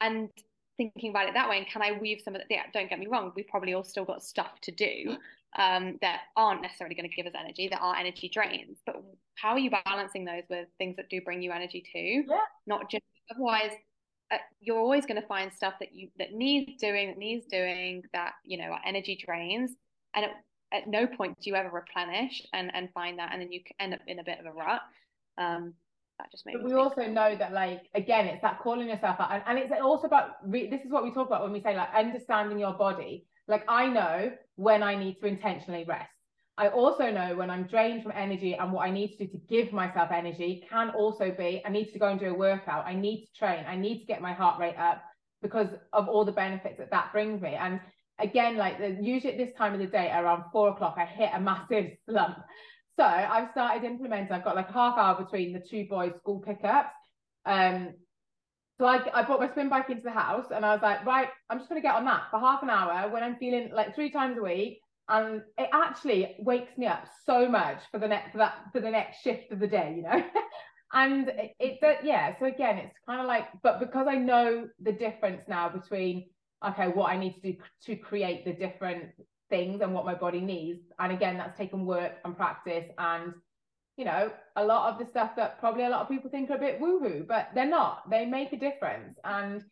And 0.00 0.30
thinking 0.76 1.10
about 1.10 1.28
it 1.28 1.34
that 1.34 1.48
way 1.48 1.58
and 1.58 1.66
can 1.66 1.82
i 1.82 1.92
weave 1.92 2.20
some 2.22 2.34
of 2.34 2.40
that 2.40 2.46
yeah 2.50 2.64
don't 2.72 2.90
get 2.90 2.98
me 2.98 3.06
wrong 3.06 3.32
we've 3.34 3.48
probably 3.48 3.72
all 3.72 3.82
still 3.82 4.04
got 4.04 4.22
stuff 4.22 4.60
to 4.60 4.70
do 4.70 5.16
um, 5.56 5.98
that 6.02 6.20
aren't 6.36 6.62
necessarily 6.62 6.94
going 6.94 7.08
to 7.08 7.14
give 7.14 7.26
us 7.26 7.32
energy, 7.38 7.68
that 7.68 7.80
are 7.80 7.96
energy 7.96 8.30
drains. 8.32 8.78
But 8.84 9.02
how 9.36 9.50
are 9.50 9.58
you 9.58 9.70
balancing 9.70 10.24
those 10.24 10.42
with 10.48 10.68
things 10.78 10.96
that 10.96 11.08
do 11.08 11.20
bring 11.22 11.42
you 11.42 11.50
energy 11.50 11.82
too? 11.92 12.24
Yeah. 12.28 12.38
Not 12.66 12.90
just 12.90 13.04
otherwise. 13.30 13.72
Uh, 14.30 14.38
you're 14.60 14.78
always 14.78 15.06
going 15.06 15.20
to 15.20 15.26
find 15.28 15.52
stuff 15.52 15.74
that 15.78 15.94
you 15.94 16.08
that 16.18 16.32
needs 16.32 16.80
doing 16.80 17.06
that 17.06 17.16
needs 17.16 17.46
doing 17.46 18.02
that 18.12 18.32
you 18.44 18.58
know 18.58 18.72
are 18.72 18.80
energy 18.84 19.16
drains 19.24 19.70
and 20.16 20.24
at, 20.24 20.30
at 20.72 20.88
no 20.88 21.06
point 21.06 21.38
do 21.40 21.48
you 21.48 21.54
ever 21.54 21.70
replenish 21.70 22.42
and 22.52 22.74
and 22.74 22.88
find 22.92 23.20
that 23.20 23.30
and 23.32 23.40
then 23.40 23.52
you 23.52 23.60
end 23.78 23.94
up 23.94 24.00
in 24.08 24.18
a 24.18 24.24
bit 24.24 24.40
of 24.40 24.46
a 24.46 24.50
rut 24.50 24.80
um 25.38 25.72
that 26.18 26.28
just 26.32 26.44
made 26.44 26.54
but 26.54 26.64
we 26.64 26.72
also 26.72 27.06
know 27.06 27.36
that 27.36 27.52
like 27.52 27.82
again 27.94 28.26
it's 28.26 28.42
that 28.42 28.58
calling 28.58 28.88
yourself 28.88 29.14
out 29.20 29.30
and, 29.30 29.44
and 29.46 29.58
it's 29.60 29.70
also 29.80 30.08
about 30.08 30.38
re- 30.44 30.68
this 30.68 30.80
is 30.80 30.90
what 30.90 31.04
we 31.04 31.12
talk 31.12 31.28
about 31.28 31.44
when 31.44 31.52
we 31.52 31.60
say 31.60 31.76
like 31.76 31.94
understanding 31.94 32.58
your 32.58 32.72
body 32.72 33.24
like 33.48 33.64
I 33.68 33.88
know 33.88 34.32
when 34.56 34.82
I 34.82 34.94
need 34.96 35.20
to 35.20 35.26
intentionally 35.26 35.84
rest. 35.84 36.10
I 36.58 36.68
also 36.68 37.10
know 37.10 37.36
when 37.36 37.50
I'm 37.50 37.64
drained 37.64 38.02
from 38.02 38.12
energy 38.12 38.54
and 38.54 38.72
what 38.72 38.86
I 38.86 38.90
need 38.90 39.16
to 39.16 39.26
do 39.26 39.32
to 39.32 39.38
give 39.48 39.72
myself 39.72 40.10
energy 40.10 40.66
can 40.70 40.90
also 40.90 41.30
be 41.30 41.62
I 41.66 41.68
need 41.68 41.92
to 41.92 41.98
go 41.98 42.08
and 42.08 42.18
do 42.18 42.30
a 42.30 42.34
workout. 42.34 42.86
I 42.86 42.94
need 42.94 43.26
to 43.26 43.38
train. 43.38 43.64
I 43.68 43.76
need 43.76 44.00
to 44.00 44.06
get 44.06 44.22
my 44.22 44.32
heart 44.32 44.58
rate 44.58 44.76
up 44.78 45.02
because 45.42 45.68
of 45.92 46.08
all 46.08 46.24
the 46.24 46.32
benefits 46.32 46.78
that 46.78 46.90
that 46.90 47.12
brings 47.12 47.42
me. 47.42 47.54
And 47.54 47.80
again, 48.18 48.56
like 48.56 48.78
the, 48.78 48.96
usually 49.02 49.32
at 49.32 49.38
this 49.38 49.54
time 49.56 49.74
of 49.74 49.80
the 49.80 49.86
day, 49.86 50.10
around 50.10 50.44
four 50.50 50.70
o'clock, 50.70 50.96
I 50.96 51.04
hit 51.04 51.30
a 51.34 51.40
massive 51.40 51.90
slump. 52.08 52.38
So 52.96 53.04
I've 53.04 53.50
started 53.50 53.84
implementing. 53.84 54.32
I've 54.32 54.44
got 54.44 54.56
like 54.56 54.72
half 54.72 54.96
hour 54.96 55.22
between 55.22 55.52
the 55.52 55.60
two 55.60 55.86
boys' 55.88 56.16
school 56.16 56.40
pickups. 56.40 56.96
Um, 57.44 57.92
so 58.78 58.84
I, 58.84 59.00
I 59.14 59.22
brought 59.22 59.40
my 59.40 59.48
spin 59.48 59.68
bike 59.68 59.88
into 59.88 60.02
the 60.02 60.10
house 60.10 60.46
and 60.54 60.64
I 60.64 60.72
was 60.72 60.82
like, 60.82 61.04
right, 61.06 61.28
I'm 61.48 61.58
just 61.58 61.70
going 61.70 61.80
to 61.80 61.86
get 61.86 61.94
on 61.94 62.04
that 62.04 62.24
for 62.30 62.38
half 62.38 62.62
an 62.62 62.70
hour 62.70 63.10
when 63.10 63.22
I'm 63.22 63.36
feeling 63.36 63.70
like 63.72 63.94
three 63.94 64.10
times 64.10 64.36
a 64.38 64.42
week. 64.42 64.80
And 65.08 65.42
it 65.56 65.70
actually 65.72 66.34
wakes 66.40 66.76
me 66.76 66.86
up 66.86 67.04
so 67.24 67.48
much 67.48 67.78
for 67.90 67.98
the 67.98 68.08
next 68.08 68.32
for 68.32 68.38
that 68.38 68.56
for 68.72 68.80
the 68.80 68.90
next 68.90 69.22
shift 69.22 69.52
of 69.52 69.60
the 69.60 69.66
day, 69.68 69.94
you 69.96 70.02
know. 70.02 70.24
and 70.92 71.28
it, 71.28 71.52
it 71.60 71.98
yeah. 72.02 72.36
So 72.38 72.46
again, 72.46 72.78
it's 72.78 72.96
kind 73.06 73.20
of 73.20 73.26
like, 73.26 73.46
but 73.62 73.78
because 73.78 74.08
I 74.08 74.16
know 74.16 74.68
the 74.80 74.92
difference 74.92 75.42
now 75.48 75.68
between 75.68 76.26
okay, 76.66 76.88
what 76.88 77.10
I 77.10 77.16
need 77.16 77.34
to 77.34 77.52
do 77.52 77.56
to 77.84 77.96
create 77.96 78.44
the 78.44 78.52
different 78.52 79.04
things 79.48 79.80
and 79.80 79.94
what 79.94 80.04
my 80.04 80.14
body 80.14 80.40
needs, 80.40 80.82
and 80.98 81.12
again, 81.12 81.36
that's 81.36 81.56
taken 81.56 81.86
work 81.86 82.14
and 82.24 82.36
practice 82.36 82.86
and 82.98 83.32
you 83.96 84.04
know, 84.04 84.30
a 84.56 84.64
lot 84.64 84.92
of 84.92 84.98
the 84.98 85.06
stuff 85.06 85.34
that 85.36 85.58
probably 85.58 85.84
a 85.84 85.88
lot 85.88 86.02
of 86.02 86.08
people 86.08 86.30
think 86.30 86.50
are 86.50 86.56
a 86.56 86.58
bit 86.58 86.80
woohoo, 86.80 87.26
but 87.26 87.48
they're 87.54 87.68
not. 87.68 88.08
They 88.10 88.26
make 88.26 88.52
a 88.52 88.58
difference. 88.58 89.18
And 89.24 89.64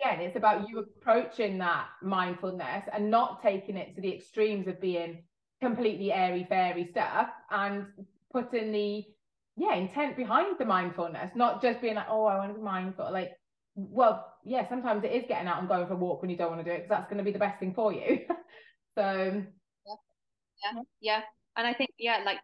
again, 0.00 0.20
it's 0.20 0.36
about 0.36 0.68
you 0.68 0.78
approaching 0.78 1.58
that 1.58 1.88
mindfulness 2.02 2.84
and 2.92 3.10
not 3.10 3.42
taking 3.42 3.76
it 3.76 3.94
to 3.94 4.00
the 4.00 4.14
extremes 4.14 4.68
of 4.68 4.80
being 4.80 5.24
completely 5.60 6.12
airy 6.12 6.44
fairy 6.48 6.88
stuff 6.90 7.28
and 7.50 7.86
putting 8.32 8.72
the 8.72 9.04
yeah 9.56 9.74
intent 9.74 10.16
behind 10.16 10.58
the 10.58 10.64
mindfulness, 10.64 11.30
not 11.34 11.60
just 11.60 11.80
being 11.80 11.96
like, 11.96 12.06
oh, 12.08 12.24
I 12.24 12.38
want 12.38 12.52
to 12.52 12.58
be 12.58 12.64
mindful. 12.64 13.12
Like, 13.12 13.32
well, 13.74 14.32
yeah, 14.44 14.66
sometimes 14.68 15.04
it 15.04 15.12
is 15.12 15.24
getting 15.28 15.46
out 15.46 15.58
and 15.60 15.68
going 15.68 15.86
for 15.86 15.92
a 15.92 15.96
walk 15.96 16.22
when 16.22 16.30
you 16.30 16.36
don't 16.38 16.50
want 16.50 16.64
to 16.64 16.70
do 16.70 16.74
it 16.74 16.78
because 16.78 16.88
that's 16.88 17.06
going 17.06 17.18
to 17.18 17.24
be 17.24 17.32
the 17.32 17.38
best 17.38 17.60
thing 17.60 17.74
for 17.74 17.92
you. 17.92 18.20
so 18.96 19.44
yeah. 19.86 19.94
yeah, 20.64 20.82
yeah, 21.00 21.20
and 21.56 21.66
I 21.66 21.74
think 21.74 21.90
yeah, 21.98 22.22
like 22.24 22.38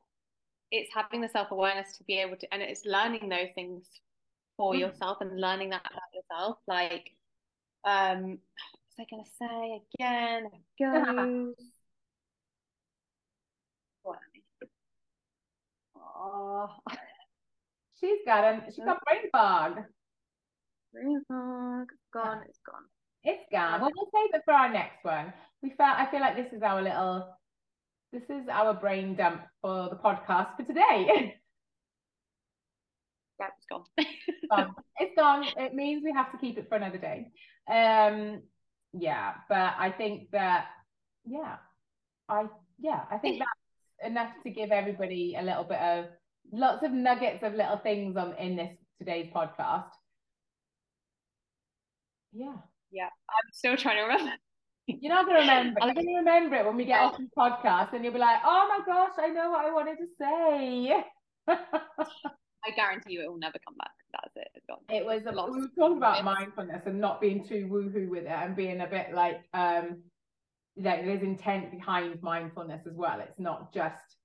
it's 0.70 0.92
having 0.94 1.20
the 1.20 1.28
self 1.28 1.50
awareness 1.50 1.96
to 1.98 2.04
be 2.04 2.18
able 2.18 2.37
to, 2.37 2.52
and 2.52 2.62
it's 2.62 2.85
learning 2.85 3.28
those 3.28 3.48
things 3.54 3.87
for 4.57 4.74
mm. 4.74 4.81
yourself 4.81 5.18
and 5.20 5.40
learning 5.40 5.70
that 5.70 5.83
about 5.87 6.02
yourself. 6.14 6.59
Like, 6.66 7.11
um, 7.85 8.38
what 8.96 8.98
was 8.98 9.00
I 9.00 9.07
gonna 9.11 9.24
say 9.38 9.81
again? 9.94 10.50
Goes. 10.78 11.54
oh, 15.96 16.68
she's 18.00 18.18
got 18.26 18.44
a 18.44 18.62
she's 18.66 18.85
got 18.85 18.98
brain 19.04 19.31
fog. 19.33 19.85
Brain 20.92 21.22
fog, 21.28 21.88
gone. 22.12 22.42
It's 22.48 22.59
gone. 22.66 22.85
It's 23.24 23.44
gone. 23.52 23.81
Well, 23.81 23.90
we'll 23.96 24.11
save 24.14 24.35
it 24.35 24.42
for 24.44 24.54
our 24.54 24.72
next 24.72 25.04
one. 25.04 25.33
We 25.62 25.70
felt 25.70 25.98
I 25.98 26.11
feel 26.11 26.20
like 26.20 26.37
this 26.37 26.52
is 26.52 26.62
our 26.62 26.83
little 26.83 27.28
this 28.12 28.22
is 28.24 28.48
our 28.50 28.74
brain 28.74 29.14
dump 29.14 29.42
for 29.60 29.88
the 29.90 29.96
podcast 29.96 30.56
for 30.56 30.64
today. 30.64 31.34
Yeah, 33.40 33.46
it's 33.56 33.66
gone. 33.70 33.84
gone. 34.50 34.74
It's 34.98 35.14
gone. 35.14 35.44
It 35.56 35.72
means 35.72 36.02
we 36.02 36.12
have 36.12 36.32
to 36.32 36.38
keep 36.38 36.58
it 36.58 36.68
for 36.68 36.74
another 36.74 36.98
day. 36.98 37.30
Um, 37.70 38.42
yeah, 38.92 39.34
but 39.48 39.74
I 39.78 39.94
think 39.96 40.32
that, 40.32 40.66
yeah, 41.24 41.58
I 42.28 42.46
yeah, 42.80 43.02
I 43.12 43.18
think 43.18 43.38
that's 43.38 44.10
enough 44.10 44.32
to 44.42 44.50
give 44.50 44.72
everybody 44.72 45.36
a 45.38 45.42
little 45.44 45.62
bit 45.62 45.78
of 45.78 46.06
lots 46.52 46.84
of 46.84 46.90
nuggets 46.90 47.44
of 47.44 47.54
little 47.54 47.78
things 47.78 48.16
on 48.16 48.34
in 48.38 48.56
this 48.56 48.76
today's 48.98 49.30
podcast. 49.32 49.90
Yeah. 52.32 52.56
Yeah, 52.90 53.10
I'm 53.28 53.52
still 53.52 53.76
trying 53.76 53.98
to 53.98 54.02
remember. 54.02 54.32
You're 54.88 55.12
not 55.12 55.27
gonna 55.27 55.40
remember. 55.40 55.83
I'm 55.83 55.94
gonna 55.94 56.16
remember 56.16 56.57
it 56.57 56.64
when 56.64 56.77
we 56.77 56.87
get 56.87 57.01
off 57.01 57.18
the 57.18 57.29
podcast, 57.37 57.92
and 57.92 58.03
you'll 58.03 58.14
be 58.14 58.18
like, 58.18 58.40
"Oh 58.42 58.68
my 58.68 58.85
gosh, 58.87 59.12
I 59.18 59.29
know 59.29 59.51
what 59.51 59.66
I 59.66 59.70
wanted 59.70 59.98
to 59.98 60.07
say." 60.18 61.05
I 61.48 62.70
guarantee 62.74 63.14
you, 63.14 63.22
it 63.22 63.29
will 63.29 63.38
never 63.38 63.59
come 63.66 63.77
back. 63.77 63.90
That's 64.12 64.37
it. 64.37 64.62
It 64.90 65.05
was 65.05 65.22
a 65.27 65.33
lot. 65.33 65.53
We 65.53 65.61
were 65.61 65.68
talking 65.79 65.98
about 65.98 66.24
mindfulness 66.24 66.83
and 66.87 67.01
not 67.01 67.20
being 67.20 67.46
too 67.46 67.68
woohoo 67.70 68.09
with 68.09 68.24
it, 68.24 68.31
and 68.31 68.57
being 68.57 68.81
a 68.81 68.87
bit 68.87 69.12
like, 69.12 69.42
um, 69.53 70.03
like 70.79 71.05
there's 71.05 71.22
intent 71.22 71.70
behind 71.70 72.22
mindfulness 72.22 72.87
as 72.87 72.94
well. 72.94 73.20
It's 73.20 73.38
not 73.38 73.74
just 73.74 74.16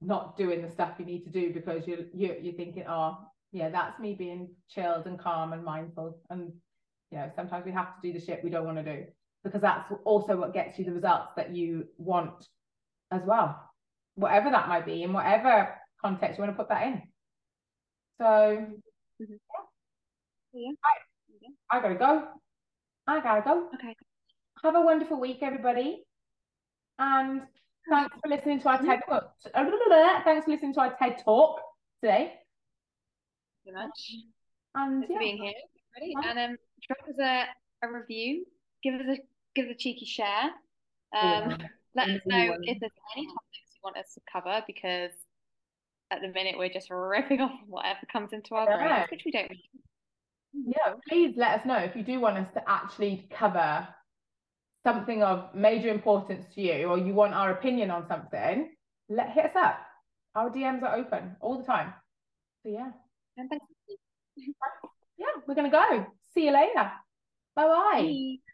not 0.00 0.36
doing 0.36 0.62
the 0.62 0.70
stuff 0.70 0.94
you 0.98 1.04
need 1.04 1.24
to 1.24 1.30
do 1.30 1.52
because 1.52 1.88
you're 1.88 2.06
you're, 2.14 2.36
you're 2.36 2.54
thinking, 2.54 2.84
oh, 2.88 3.18
yeah, 3.50 3.68
that's 3.68 3.98
me 3.98 4.14
being 4.14 4.50
chilled 4.68 5.06
and 5.06 5.18
calm 5.18 5.52
and 5.52 5.64
mindful, 5.64 6.20
and 6.30 6.52
you 7.10 7.18
know, 7.18 7.28
sometimes 7.34 7.66
we 7.66 7.72
have 7.72 8.00
to 8.00 8.00
do 8.00 8.16
the 8.16 8.24
shit 8.24 8.44
we 8.44 8.50
don't 8.50 8.64
want 8.64 8.76
to 8.76 8.84
do 8.84 9.04
because 9.44 9.62
that's 9.62 9.90
also 10.04 10.36
what 10.36 10.52
gets 10.52 10.78
you 10.78 10.84
the 10.84 10.92
results 10.92 11.32
that 11.36 11.54
you 11.54 11.86
want 11.98 12.46
as 13.10 13.22
well, 13.24 13.58
whatever 14.14 14.50
that 14.50 14.68
might 14.68 14.86
be, 14.86 15.02
in 15.02 15.12
whatever 15.12 15.74
context 16.00 16.38
you 16.38 16.44
want 16.44 16.56
to 16.56 16.62
put 16.62 16.68
that 16.68 16.86
in. 16.86 17.02
So, 18.18 18.24
mm-hmm. 18.24 19.24
yeah. 20.52 20.68
yeah. 20.68 20.72
I, 21.70 21.78
I 21.78 21.82
gotta 21.82 21.94
go. 21.94 22.28
I 23.06 23.20
gotta 23.20 23.42
go. 23.42 23.68
Okay. 23.74 23.96
Have 24.62 24.76
a 24.76 24.80
wonderful 24.80 25.18
week, 25.18 25.38
everybody. 25.40 26.04
And 26.98 27.42
thanks 27.88 28.14
for 28.22 28.28
listening 28.28 28.60
to 28.60 28.68
our 28.68 28.82
TED 28.82 29.00
Talk. 29.08 29.32
Thanks 30.24 30.44
for 30.44 30.50
listening 30.50 30.74
to 30.74 30.80
our 30.80 30.94
TED 30.98 31.22
Talk 31.24 31.60
today. 32.02 32.34
Thank 33.64 33.66
you 33.66 33.72
much. 33.72 34.12
And 34.74 35.04
yeah. 35.08 35.18
being 35.18 35.38
here. 35.38 35.52
Ready? 35.98 36.14
And 36.28 36.38
um, 36.38 36.56
drop 36.86 37.08
us 37.08 37.18
a, 37.18 37.86
a 37.86 37.90
review. 37.90 38.44
Give 38.82 38.94
us 38.94 39.00
a 39.08 39.18
give 39.54 39.66
us 39.66 39.72
a 39.72 39.78
cheeky 39.78 40.06
share. 40.06 40.50
Um, 41.18 41.58
let 41.94 42.08
us 42.08 42.20
know 42.26 42.56
if 42.62 42.78
there's 42.80 42.92
any 43.16 43.26
topics 43.26 43.70
you 43.74 43.80
want 43.82 43.96
us 43.96 44.14
to 44.14 44.20
cover 44.30 44.62
because 44.66 45.10
at 46.10 46.20
the 46.20 46.28
minute 46.28 46.56
we're 46.58 46.68
just 46.68 46.90
ripping 46.90 47.40
off 47.40 47.52
whatever 47.66 48.00
comes 48.12 48.32
into 48.32 48.54
our 48.54 48.68
yeah. 48.68 48.76
brains, 48.76 49.10
which 49.10 49.22
we 49.24 49.32
don't. 49.32 49.50
Yeah, 50.52 50.94
please 51.08 51.34
let 51.36 51.60
us 51.60 51.66
know 51.66 51.76
if 51.76 51.94
you 51.94 52.02
do 52.02 52.18
want 52.20 52.36
us 52.36 52.48
to 52.54 52.62
actually 52.68 53.28
cover 53.30 53.86
something 54.84 55.22
of 55.22 55.54
major 55.54 55.88
importance 55.88 56.44
to 56.54 56.60
you 56.60 56.86
or 56.86 56.98
you 56.98 57.14
want 57.14 57.34
our 57.34 57.52
opinion 57.52 57.90
on 57.90 58.08
something, 58.08 58.70
let 59.08 59.30
hit 59.30 59.46
us 59.46 59.56
up. 59.56 59.78
Our 60.34 60.50
DMs 60.50 60.82
are 60.82 60.96
open 60.96 61.36
all 61.40 61.58
the 61.58 61.64
time. 61.64 61.92
So 62.62 62.70
yeah. 62.70 62.90
yeah, 65.16 65.26
we're 65.46 65.54
gonna 65.54 65.70
go. 65.70 66.06
See 66.34 66.46
you 66.46 66.52
later. 66.52 66.90
Bye-bye. 67.54 68.02
bye 68.02 68.02
bye 68.02 68.49